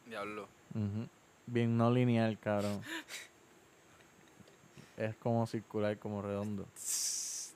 [0.07, 0.49] Diablo.
[0.75, 1.07] ujú,
[1.47, 2.83] Bien no lineal, cabrón.
[4.97, 6.67] es como circular, como redondo.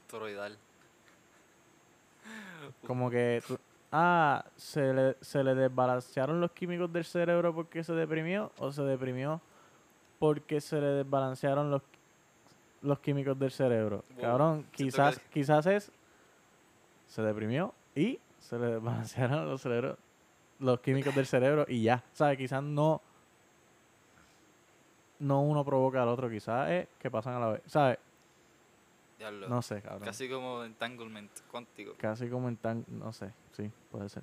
[0.09, 0.57] Toroidal.
[2.87, 3.42] Como que.
[3.90, 8.52] ah, ¿se le, ¿se le desbalancearon los químicos del cerebro porque se deprimió?
[8.59, 9.40] ¿O se deprimió
[10.18, 11.83] porque se le desbalancearon los,
[12.83, 14.05] los químicos del cerebro?
[14.11, 15.92] Wow, Cabrón, quizás, quizás es.
[17.07, 19.98] Se deprimió y se le desbalancearon los cerebros,
[20.59, 22.02] los químicos del cerebro y ya.
[22.12, 22.38] ¿Sabes?
[22.38, 23.00] Quizás no.
[25.18, 27.62] No uno provoca al otro, quizás es que pasan a la vez.
[27.66, 27.98] ¿Sabes?
[29.18, 29.48] Diablo.
[29.48, 30.05] No sé, cabrón.
[30.05, 31.94] Casi como entanglement cuántico.
[31.96, 32.85] Casi como en tan...
[32.88, 34.22] No sé, sí, puede ser.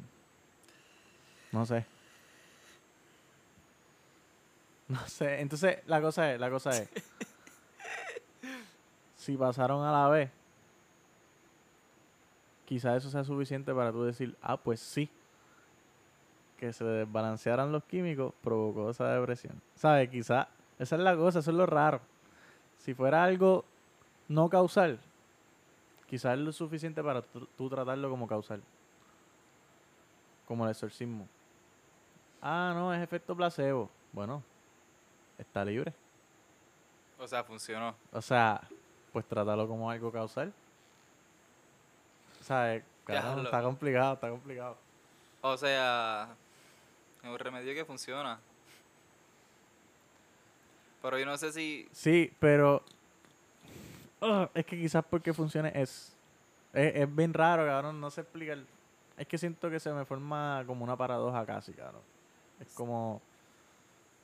[1.51, 1.85] No sé.
[4.93, 6.87] No sé, entonces la cosa es, la cosa es...
[9.15, 10.29] si pasaron a la vez,
[12.65, 15.09] quizás eso sea suficiente para tú decir, ah, pues sí.
[16.57, 19.59] Que se desbalancearan los químicos provocó esa depresión.
[19.73, 20.09] ¿Sabes?
[20.09, 20.45] Quizás,
[20.77, 21.99] esa es la cosa, eso es lo raro.
[22.77, 23.65] Si fuera algo
[24.27, 24.99] no causal,
[26.07, 28.61] quizás es lo suficiente para tú tratarlo como causal.
[30.47, 31.27] Como el exorcismo.
[32.43, 33.89] Ah, no, es efecto placebo.
[34.11, 34.43] Bueno,
[35.37, 35.93] está libre.
[37.19, 37.95] O sea, funcionó.
[38.11, 38.61] O sea,
[39.11, 40.53] pues trátalo como algo causal.
[42.47, 43.43] Cabrón, Diablo.
[43.43, 44.77] está complicado, está complicado.
[45.41, 46.35] O sea,
[47.21, 48.39] es un remedio que funciona.
[51.01, 51.87] Pero yo no sé si.
[51.91, 52.83] Sí, pero.
[54.21, 56.15] Ugh, es que quizás porque funcione es.
[56.73, 57.99] Es, es bien raro, cabrón.
[57.99, 58.59] No sé explicar.
[59.17, 62.01] Es que siento que se me forma como una paradoja casi, cabrón.
[62.59, 63.21] Es como.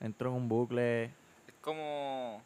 [0.01, 1.05] Entro en un bucle.
[1.05, 2.41] Es como.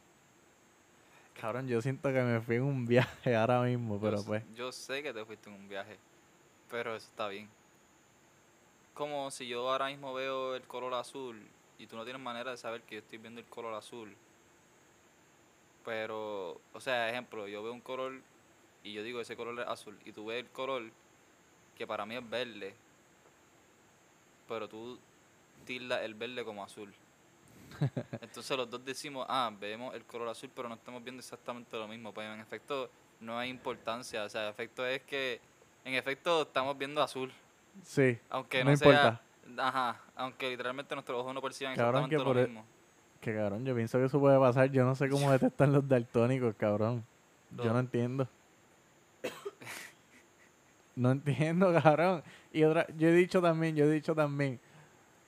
[1.39, 4.43] Cabrón, yo siento que me fui en un viaje ahora mismo, pero yo, pues.
[4.55, 5.97] Yo sé que te fuiste en un viaje.
[6.69, 7.49] Pero eso está bien.
[8.93, 11.41] Como si yo ahora mismo veo el color azul
[11.77, 14.15] y tú no tienes manera de saber que yo estoy viendo el color azul.
[15.83, 18.21] Pero, o sea, ejemplo, yo veo un color
[18.83, 20.83] y yo digo ese color es azul y tú ves el color
[21.77, 22.73] que para mí es verde.
[24.47, 24.97] Pero tú
[25.65, 26.93] tildas el verde como azul.
[28.21, 31.87] Entonces los dos decimos, ah, vemos el color azul, pero no estamos viendo exactamente lo
[31.87, 32.13] mismo.
[32.13, 34.23] Pues en efecto no hay importancia.
[34.23, 35.39] O sea, en efecto es que,
[35.85, 37.31] en efecto estamos viendo azul.
[37.83, 38.17] Sí.
[38.29, 38.87] Aunque No no, sea...
[38.87, 39.21] importa.
[39.57, 42.65] Ajá, aunque literalmente nuestros ojos no perciban Cabrón, exactamente lo e- mismo.
[43.19, 44.69] Que cabrón, yo pienso que eso puede pasar.
[44.71, 47.05] Yo no sé cómo detectan los daltónicos, cabrón.
[47.57, 47.73] Yo No.
[47.73, 48.27] no entiendo.
[50.95, 52.23] No entiendo, cabrón.
[52.51, 54.59] Y otra, yo he dicho también, yo he dicho también,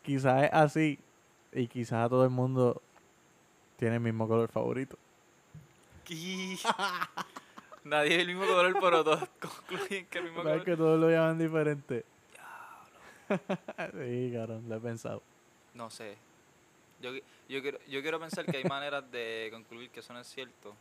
[0.03, 0.99] quizás es así
[1.55, 2.81] y quizás a todo el mundo
[3.77, 4.97] tiene el mismo color favorito.
[7.85, 10.65] Nadie es el mismo color, pero todos concluyen que el mismo ¿Verdad color.
[10.65, 12.03] que todos lo llaman diferente?
[13.29, 15.23] sí, cabrón, lo he pensado.
[15.73, 16.17] No sé.
[17.01, 17.11] Yo,
[17.47, 20.75] yo, quiero, yo quiero pensar que hay maneras de concluir que eso no es cierto.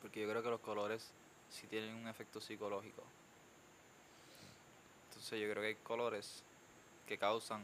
[0.00, 1.10] Porque yo creo que los colores
[1.50, 3.02] sí tienen un efecto psicológico.
[5.08, 6.42] Entonces yo creo que hay colores
[7.06, 7.62] que causan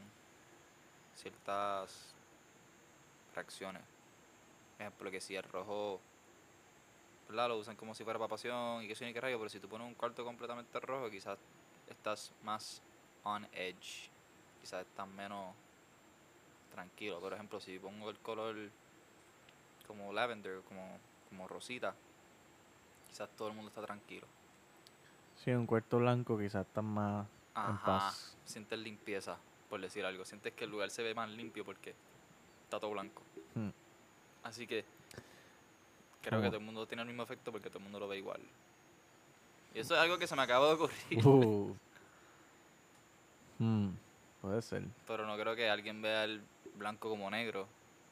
[1.14, 2.15] ciertas
[3.36, 3.82] reacciones.
[4.76, 6.00] Por ejemplo, que si el rojo,
[7.28, 7.48] ¿verdad?
[7.48, 9.68] Lo usan como si fuera para pasión y que ni qué rayo, pero si tú
[9.68, 11.38] pones un cuarto completamente rojo, quizás
[11.88, 12.82] estás más
[13.22, 14.10] on edge.
[14.60, 15.54] Quizás estás menos
[16.72, 17.20] tranquilo.
[17.20, 18.56] Por ejemplo, si pongo el color
[19.86, 21.94] como lavender, como, como rosita,
[23.08, 24.26] quizás todo el mundo está tranquilo.
[25.36, 27.84] Sí, un cuarto blanco quizás está más en Ajá.
[27.84, 28.36] paz.
[28.44, 30.24] Sientes limpieza, por decir algo.
[30.24, 31.94] Sientes que el lugar se ve más limpio porque
[32.66, 33.22] está todo blanco.
[33.54, 33.70] Hmm.
[34.44, 34.84] Así que
[36.22, 38.08] creo que Como- todo el mundo tiene el mismo efecto porque todo el mundo lo
[38.08, 38.40] ve igual.
[39.74, 41.26] Y eso es algo que se me acaba de ocurrir.
[41.26, 41.74] Uh.
[43.58, 43.88] Hmm,
[44.42, 44.82] puede ser.
[45.06, 46.42] Pero no creo que alguien vea el
[46.76, 47.62] blanco como negro.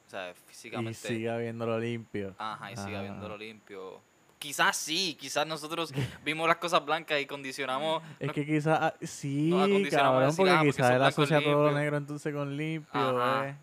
[0.07, 0.95] O sea, Y físicamente.
[0.95, 2.33] siga viéndolo limpio.
[2.37, 3.03] Ajá, y siga Ah.
[3.03, 4.01] viéndolo limpio.
[4.39, 8.01] Quizás sí, quizás nosotros vimos las cosas blancas y condicionamos.
[8.19, 9.49] Es nos- que quizás, ah, sí,
[9.91, 12.89] cabrón, porque porque quizás él asocia todo lo negro entonces con limpio,
[13.19, 13.49] Ajá.
[13.49, 13.55] eh.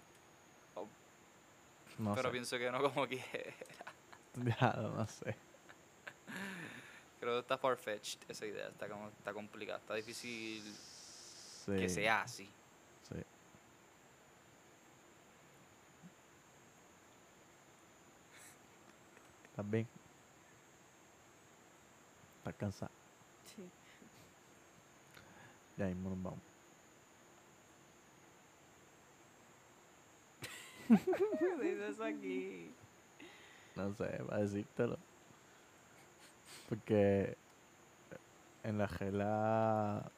[2.02, 3.18] No pero sé, pienso que no como que.
[4.60, 5.36] ya, no sé.
[7.20, 8.68] Creo que está far-fetched esa idea.
[8.68, 9.78] Está, como, está complicada.
[9.78, 12.50] Está difícil Sí, que sea así.
[13.08, 13.14] sí.
[19.44, 19.86] ¿Estás bien?
[22.38, 22.90] ¿Estás cansado?
[23.44, 23.62] Sí.
[25.76, 26.51] Ya mismo nos vamos.
[31.62, 32.70] Dice eso aquí.
[33.76, 34.98] No sé, para decírtelo.
[36.68, 37.36] Porque
[38.64, 40.10] en la gela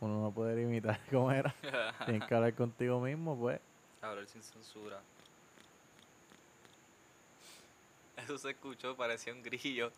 [0.00, 1.54] uno no puede imitar cómo era.
[2.06, 3.60] Tienes que hablar contigo mismo, pues.
[4.00, 5.00] Hablar sin censura.
[8.16, 9.92] Eso se escuchó, parecía un grillo.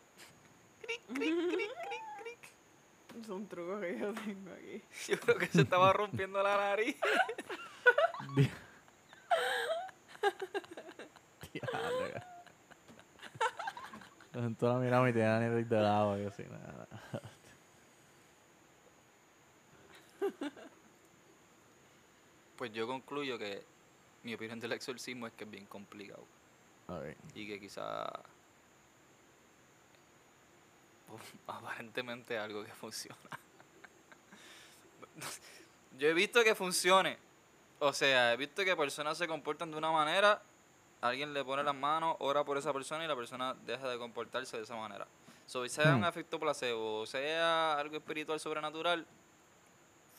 [3.21, 4.83] Es un truco que yo tengo aquí.
[5.09, 6.97] Yo creo que se estaba rompiendo la nariz.
[14.35, 16.89] Entonces la miramos y tenía nariz de lado y así, nada.
[22.57, 23.65] Pues yo concluyo que
[24.23, 26.25] mi opinión del exorcismo es que es bien complicado.
[27.35, 28.11] Y que quizá
[31.09, 33.19] pues, aparentemente es algo que funciona.
[35.99, 37.19] Yo he visto que funcione.
[37.85, 40.41] O sea, he visto que personas se comportan de una manera,
[41.01, 44.57] alguien le pone las manos, ora por esa persona y la persona deja de comportarse
[44.57, 45.05] de esa manera.
[45.49, 46.05] So, sea un Hmm.
[46.05, 49.05] efecto placebo, o sea algo espiritual sobrenatural,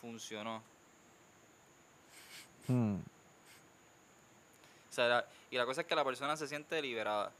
[0.01, 0.61] funcionó.
[2.67, 2.95] Hmm.
[2.95, 7.31] O sea, la- y la cosa es que la persona se siente liberada.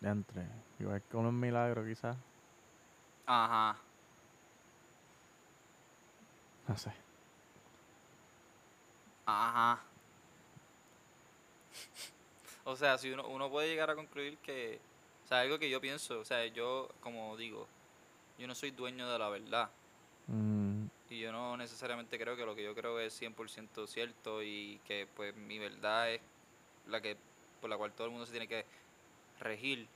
[0.00, 0.46] Ya entré.
[0.78, 2.16] Igual que un milagro, quizás.
[3.26, 3.76] Ajá.
[6.68, 6.92] No sé.
[9.28, 9.78] Ajá.
[12.64, 14.80] O sea, si uno, uno puede llegar a concluir que,
[15.24, 17.66] o sea, algo que yo pienso, o sea, yo, como digo,
[18.38, 19.70] yo no soy dueño de la verdad.
[20.28, 24.80] Mm, Y yo no necesariamente creo que lo que yo creo es 100% cierto y
[24.86, 26.20] que pues mi verdad es
[26.88, 27.16] la que
[27.60, 28.64] por la cual todo el mundo se tiene que
[29.40, 29.88] regir.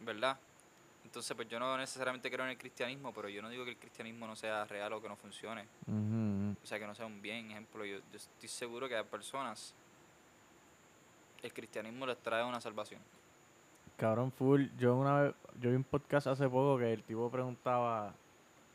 [0.00, 0.38] ¿Verdad?
[1.16, 3.78] Entonces pues yo no necesariamente creo en el cristianismo, pero yo no digo que el
[3.78, 5.64] cristianismo no sea real o que no funcione.
[6.62, 7.50] O sea, que no sea un bien.
[7.52, 9.72] Ejemplo, yo, yo estoy seguro que a personas
[11.42, 13.00] el cristianismo les trae una salvación.
[13.96, 14.66] Cabrón, full.
[14.78, 18.12] Yo una vez, yo vi un podcast hace poco que el tipo preguntaba,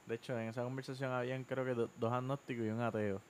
[0.08, 3.22] de hecho en esa conversación habían creo que do- dos agnósticos y un ateo.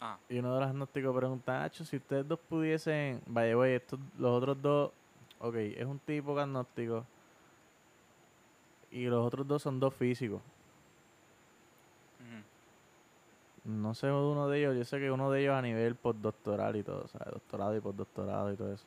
[0.00, 4.00] Ah, Y uno de los agnósticos pregunta, Hacho, si ustedes dos pudiesen, vaya, güey, estos,
[4.18, 4.92] los otros dos,
[5.40, 7.04] ok, es un tipo agnóstico
[8.90, 10.40] y los otros dos son dos físicos.
[13.64, 16.82] No sé uno de ellos, yo sé que uno de ellos a nivel postdoctoral y
[16.82, 17.34] todo, ¿sabes?
[17.34, 18.86] Doctorado y postdoctorado y todo eso.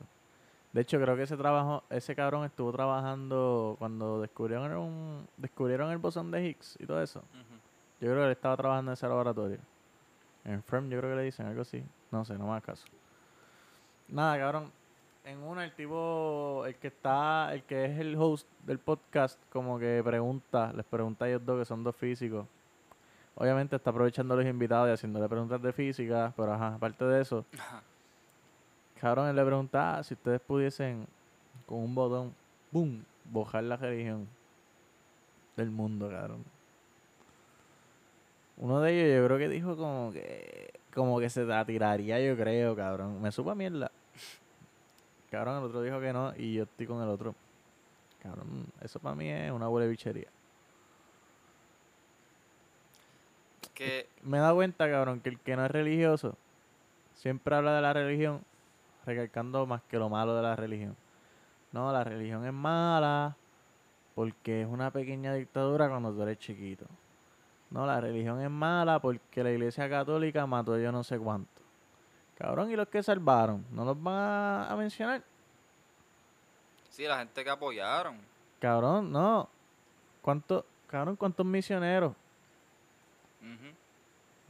[0.73, 5.99] De hecho, creo que ese trabajo, ese cabrón estuvo trabajando cuando descubrieron un, descubrieron el
[5.99, 7.21] bosón de Higgs y todo eso.
[8.01, 9.59] Yo creo que él estaba trabajando en ese laboratorio.
[10.43, 11.83] En FREM yo creo que le dicen algo así.
[12.11, 12.85] No sé, no me hagas caso.
[14.07, 14.71] Nada, cabrón.
[15.25, 19.79] En una el tipo, el que está, el que es el host del podcast, como
[19.79, 22.45] que pregunta, les pregunta a ellos dos que son dos físicos.
[23.35, 27.21] Obviamente está aprovechando a los invitados y haciéndole preguntas de física, pero ajá, aparte de
[27.21, 27.81] eso, Ajá.
[28.99, 31.07] cabrón, él le pregunta "Ah, si ustedes pudiesen
[31.65, 32.35] con un botón,
[32.71, 34.27] ¡boom!, bojar la religión
[35.55, 36.43] del mundo, cabrón.
[38.57, 42.35] Uno de ellos yo creo que dijo como que como que se la tiraría, yo
[42.37, 43.19] creo, cabrón.
[43.21, 43.89] Me supa mierda.
[45.33, 47.33] Cabrón, el otro dijo que no y yo estoy con el otro.
[48.21, 50.27] Cabrón, eso para mí es una buena bichería.
[53.73, 56.37] Que, Me he dado cuenta, cabrón, que el que no es religioso
[57.15, 58.41] siempre habla de la religión
[59.07, 60.95] recalcando más que lo malo de la religión.
[61.71, 63.35] No, la religión es mala
[64.13, 66.85] porque es una pequeña dictadura cuando tú eres chiquito.
[67.71, 71.52] No, la religión es mala porque la iglesia católica mató yo no sé cuánto.
[72.43, 73.65] Cabrón, ¿y los que salvaron?
[73.71, 75.23] ¿No los van a, a mencionar?
[76.89, 78.17] sí, la gente que apoyaron.
[78.59, 79.47] Cabrón, no.
[80.21, 82.13] ¿Cuántos, cabrón, cuántos misioneros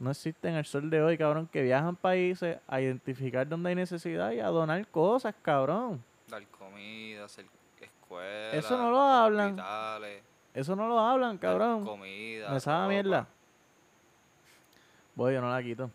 [0.00, 4.32] no existen al sol de hoy, cabrón, que viajan países a identificar dónde hay necesidad
[4.32, 6.02] y a donar cosas, cabrón?
[6.28, 7.46] Dar comida, hacer
[7.80, 8.54] escuelas.
[8.54, 9.50] Eso no lo hablan.
[9.50, 11.84] hospitales, Eso no lo hablan, dar cabrón.
[11.84, 12.50] Comida.
[12.50, 13.28] Me sabe mierda.
[15.14, 15.88] Voy, yo no la quito.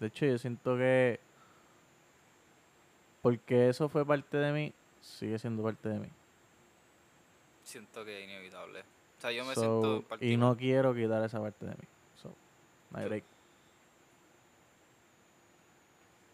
[0.00, 1.20] De hecho, yo siento que
[3.22, 6.08] porque eso fue parte de mí, sigue siendo parte de mí.
[7.64, 8.80] Siento que es inevitable.
[8.80, 11.84] O sea, yo me So, siento y partido- no quiero quitar esa parte de mí.
[12.22, 12.32] So,
[12.90, 13.24] no hay break.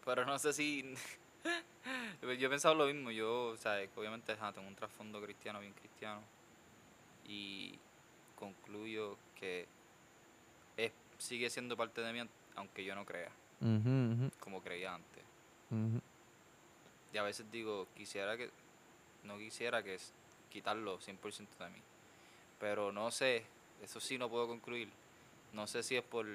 [0.04, 0.94] Pero no sé si.
[2.22, 3.10] yo he pensado lo mismo.
[3.10, 6.20] Yo, o sea, obviamente tengo un trasfondo cristiano, bien cristiano.
[7.26, 7.78] Y
[8.36, 9.66] concluyo que
[10.76, 13.30] es, sigue siendo parte de mí, aunque yo no crea,
[13.62, 15.22] Ujú, como creía antes.
[15.70, 16.00] ujú.
[17.12, 18.50] Y a veces digo, quisiera que.
[19.24, 20.12] No quisiera que es
[20.50, 21.78] quitarlo 100% de mí.
[22.58, 23.44] Pero no sé,
[23.82, 24.88] eso sí no puedo concluir.
[25.52, 26.26] no sé si es por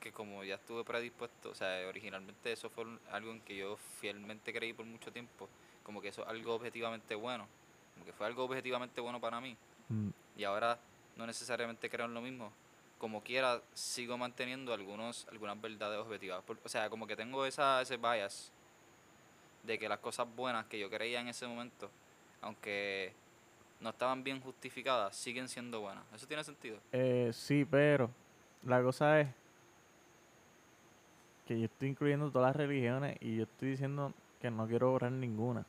[0.00, 4.52] que como ya estuve predispuesto, o sea, originalmente eso fue algo en que yo fielmente
[4.52, 5.48] creí por mucho tiempo,
[5.82, 7.48] como que eso es algo objetivamente bueno,
[7.94, 9.56] como que fue algo objetivamente bueno para mí,
[9.88, 10.78] Mm, y ahora
[11.16, 12.52] no necesariamente creo en lo mismo.
[12.98, 16.42] Como quiera, sigo manteniendo algunos, algunas verdades objetivas.
[16.44, 18.50] Por- o sea, como que tengo esa, ese bias
[19.62, 21.90] de que las cosas buenas que yo creía en ese momento,
[22.40, 23.12] aunque
[23.80, 26.04] no estaban bien justificadas, siguen siendo buenas.
[26.14, 26.78] ¿Eso tiene sentido?
[26.92, 28.10] eh, sí, pero
[28.64, 29.28] la cosa es
[31.46, 35.12] que yo estoy incluyendo todas las religiones y yo estoy diciendo que no quiero borrar
[35.12, 35.64] ninguna.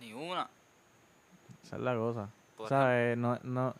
[0.00, 0.48] Ni una.
[1.62, 2.28] Esa es la cosa.
[2.68, 3.16] ¿Sabes?
[3.18, 3.74] No, no.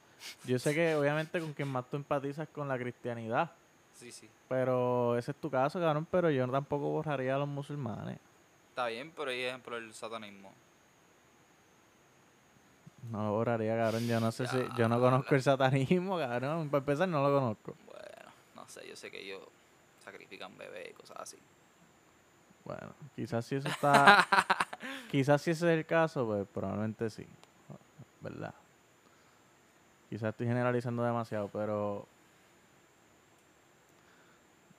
[0.45, 3.53] Yo sé que obviamente con quien más tú empatizas con la cristianidad.
[3.95, 4.29] Sí, sí.
[4.49, 6.07] Pero ese es tu caso, cabrón.
[6.11, 8.19] Pero yo tampoco borraría a los musulmanes.
[8.71, 10.53] Está bien, pero hay ejemplo del satanismo.
[13.11, 14.07] No lo borraría, cabrón.
[14.07, 14.59] Yo no sé si.
[14.77, 16.69] Yo no conozco el satanismo, cabrón.
[16.69, 17.75] Para empezar, no lo conozco.
[17.87, 19.43] Bueno, no sé, yo sé que ellos
[20.05, 21.39] sacrifican bebés y cosas así.
[22.65, 24.27] Bueno, quizás si eso está.
[25.11, 27.27] quizás si ese es el caso, pues probablemente sí.
[28.21, 28.55] ¿Verdad?
[30.13, 32.07] Quizás estoy generalizando demasiado, pero.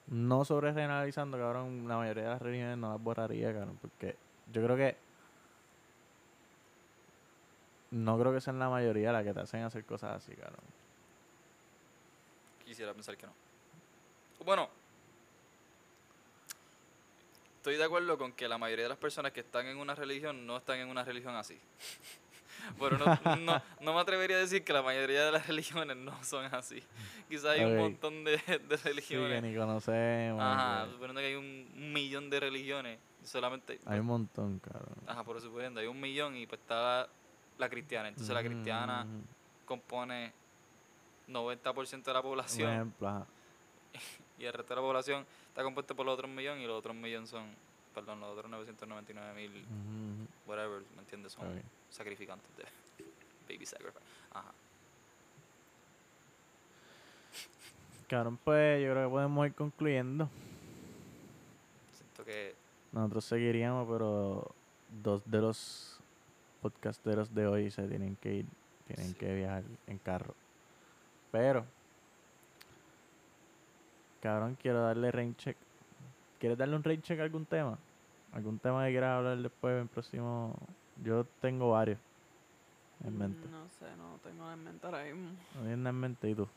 [0.06, 1.88] No sobre generalizando, cabrón.
[1.88, 3.76] La mayoría de las religiones no las borraría, cabrón.
[3.82, 4.16] Porque
[4.52, 4.96] yo creo que.
[7.90, 10.60] No creo que sean la mayoría las que te hacen hacer cosas así, cabrón.
[12.64, 13.32] Quisiera pensar que no.
[14.44, 14.68] Bueno,
[17.56, 20.46] estoy de acuerdo con que la mayoría de las personas que están en una religión
[20.46, 21.58] no están en una religión así.
[22.78, 26.22] Pero no, no, no me atrevería a decir que la mayoría de las religiones no
[26.24, 26.82] son así.
[27.28, 28.38] Quizás hay un montón de, de
[28.78, 29.42] Sí, que religiones.
[29.42, 30.42] ni conocemos.
[30.42, 33.78] Ajá, suponiendo que hay un, un millón de religiones, solamente...
[33.86, 34.94] Hay un montón, cabrón.
[35.06, 37.08] Ajá, por suponiendo, hay un millón y pues está la,
[37.58, 38.08] la cristiana.
[38.08, 39.22] Entonces la cristiana Mm,
[39.66, 40.32] compone
[41.28, 42.70] 90% de la Un población.
[42.72, 43.26] ejemplo, ajá.
[44.38, 46.94] Y el resto de la población está compuesto por los otros millón y los otros
[46.96, 47.46] millón son,
[47.94, 51.32] perdón, los otros 999 mil, Ujú, whatever, ¿me entiendes?
[51.32, 51.46] Son.
[51.94, 52.64] Sacrificantes de
[53.48, 54.00] baby sacrifice.
[54.32, 54.52] Ajá.
[58.08, 60.28] Cabrón, pues yo creo que podemos ir concluyendo.
[61.96, 62.54] Siento que
[62.92, 64.54] Nosotros seguiríamos, pero
[65.02, 65.98] dos de los
[66.62, 68.46] podcasteros de hoy se tienen que ir,
[68.86, 69.14] tienen Sí.
[69.14, 70.34] que viajar en carro.
[71.32, 71.64] Pero,
[74.22, 75.56] cabrón, quiero darle rain check.
[76.38, 77.78] ¿Quieres darle un rain check a algún tema?
[78.32, 80.54] ¿Algún tema que quieras hablar después en próximo?
[81.02, 81.98] Yo tengo varios
[83.04, 83.46] en mente.
[83.48, 85.30] Mm, No sé, no tengo en mente ahora mismo.
[85.54, 86.48] No tienes nada en mente y tú.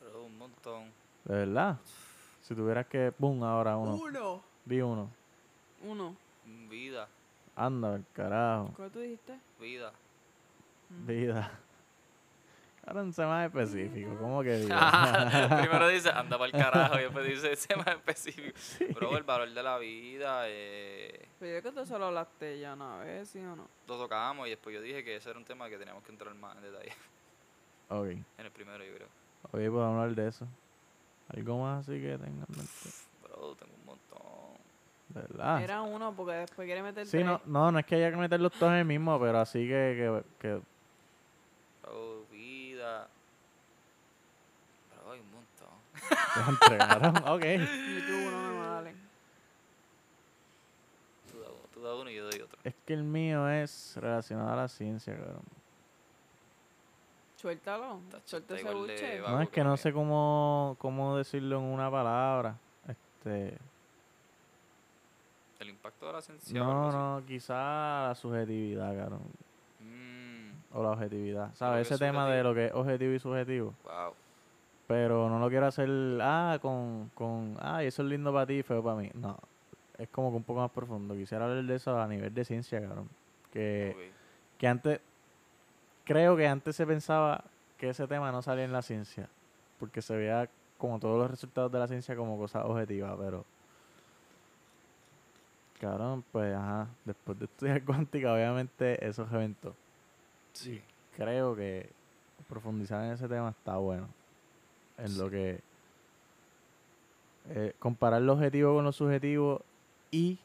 [0.00, 0.90] pero un montón.
[1.24, 1.78] ¿De verdad?
[2.42, 3.94] Si tuvieras que, pum, ahora uno.
[3.94, 4.42] Uno.
[4.66, 5.08] Di uno.
[5.82, 6.14] Uno.
[6.68, 7.08] Vida,
[7.56, 8.70] Anda, el carajo.
[8.76, 9.38] ¿Cuál tú dijiste?
[9.58, 9.92] vida.
[10.90, 11.06] Mm.
[11.06, 11.50] Vida.
[12.86, 14.14] Ahora sé más específico.
[14.20, 15.48] ¿Cómo que vida?
[15.60, 18.56] Primero dice, anda para el carajo, y después dice, ese más específico.
[18.78, 22.74] Pero el valor de la vida, eh, Pero yo creo que tú solo hablaste ya
[22.74, 23.66] una vez, ¿sí o no?
[23.86, 26.34] lo tocamos y después yo dije que ese era un tema que teníamos que entrar
[26.34, 26.92] más en detalle.
[27.88, 28.06] ok.
[28.06, 29.08] En el primero, yo creo.
[29.52, 30.46] Hoy podemos hablar de eso.
[31.28, 32.72] ¿Algo más así que tengas en mente?
[33.22, 34.58] Pero tengo un montón.
[35.08, 35.62] ¿De verdad?
[35.62, 37.24] Era uno porque después quiere meter Sí, tres.
[37.26, 40.22] no, no, no es que haya que meterlos todos en el mismo, pero así que,
[40.38, 40.60] que, que
[41.86, 42.23] Oh,
[42.84, 43.08] vida.
[44.90, 45.68] Pero hay un montón.
[46.34, 47.16] te entregaron.
[47.16, 47.42] ok.
[47.94, 48.94] Yo tuve uno nomás, dale.
[51.30, 52.58] Tú da uno, tú da uno y yo doy otro.
[52.64, 55.42] Es que el mío es relacionado a la ciencia, cabrón.
[57.36, 58.00] Suéltalo.
[58.24, 59.20] Suelta ese buche.
[59.20, 62.56] No, es que no sé cómo, cómo decirlo en una palabra.
[62.88, 63.58] Este,
[65.58, 66.58] El impacto de la ciencia.
[66.58, 69.22] no, no, quizá la subjetividad, cabrón.
[70.74, 71.54] O la objetividad.
[71.54, 71.86] ¿Sabes?
[71.86, 73.74] es Ese tema de lo que es objetivo y subjetivo.
[73.84, 74.12] wow.
[74.86, 75.88] Pero no lo quiero hacer,
[76.20, 79.10] ah, con, con, ah, eso es lindo para ti y feo para mí.
[79.14, 79.38] No,
[79.96, 81.14] es como que un poco más profundo.
[81.14, 83.08] Quisiera hablar de eso a nivel de ciencia, cabrón.
[83.50, 84.10] Que,
[84.58, 85.00] que antes,
[86.04, 87.44] creo que antes se pensaba
[87.78, 89.28] que ese tema no salía en la ciencia.
[89.78, 93.44] Porque se veía como todos los resultados de la ciencia como cosas objetivas, pero...
[95.80, 99.74] Cabrón, pues, ajá, después de estudiar cuántica, obviamente esos eventos
[100.54, 100.82] Sí.
[101.16, 101.90] creo que
[102.48, 104.08] profundizar en ese tema está bueno.
[104.96, 105.60] En lo que
[107.50, 109.62] eh, comparar lo objetivo con lo subjetivo
[110.10, 110.38] y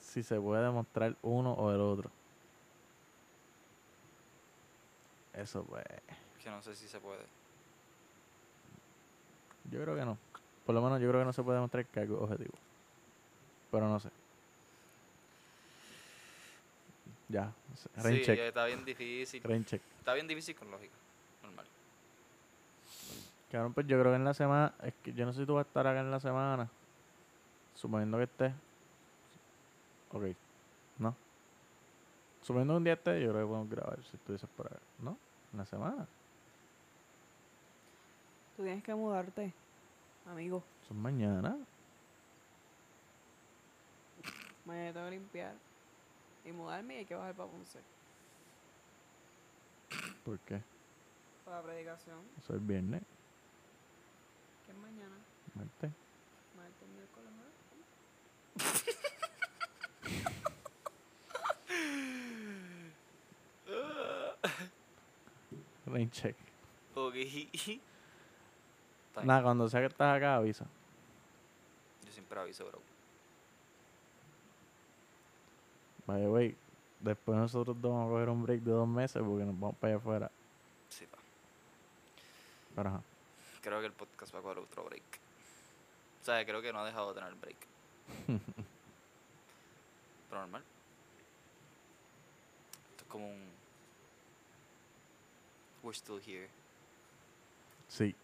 [0.00, 2.10] si se puede demostrar uno o el otro.
[5.34, 5.84] Eso pues,
[6.42, 7.20] Que no sé si se puede.
[9.70, 10.16] yo creo que no.
[10.64, 12.54] Por lo menos yo creo que no se puede demostrar que algo objetivo.
[13.70, 14.08] Pero no sé.
[17.28, 17.52] Ya,
[17.96, 19.42] rain sí, check, está bien difícil.
[19.42, 19.82] rain check.
[19.98, 20.94] Está bien difícil con lógica.
[21.42, 21.66] Normal.
[23.50, 25.54] Cabrón, pues yo creo que en la semana, es que yo no sé si tú
[25.54, 26.68] vas a estar acá en la semana.
[27.74, 28.52] Suponiendo que estés.
[30.12, 30.24] Ok,
[30.98, 31.16] no.
[32.42, 34.78] Suponiendo que un día estés, yo creo que podemos grabar si tú dices por acá.
[35.00, 35.18] ¿No?
[35.52, 36.06] En la semana.
[38.56, 39.52] Tú tienes que mudarte,
[40.30, 40.62] amigo.
[40.86, 41.56] Son mañana.
[44.64, 45.65] Mañana tengo que limpiar
[46.46, 47.80] y mudarme y hay que bajar para Ponce.
[50.24, 50.62] ¿Por qué?
[51.44, 52.18] Para la predicación.
[52.38, 53.02] Eso es viernes.
[54.64, 55.18] ¿Qué es mañana?
[55.54, 55.92] Martes.
[56.56, 57.54] Martes, miércoles, jueves.
[65.86, 66.36] Rain check.
[66.94, 67.14] Ok.
[69.22, 70.66] Nada, cuando sea que estás acá, avisa.
[72.04, 72.80] Yo siempre aviso, bro.
[76.06, 76.56] Vaya, wey.
[77.00, 79.92] Después nosotros dos vamos a coger un break de dos meses porque nos vamos para
[79.92, 80.30] allá afuera.
[80.88, 81.18] Sí, pa.
[82.74, 83.02] Pero ajá.
[83.60, 85.02] Creo que el podcast va a coger otro break.
[86.22, 87.56] O sea, creo que no ha dejado de tener break.
[90.30, 90.62] Pero normal.
[92.90, 93.56] Esto es como un...
[95.82, 96.48] We're still here.
[97.88, 98.14] Sí.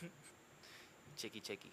[1.16, 1.72] Checky, checky.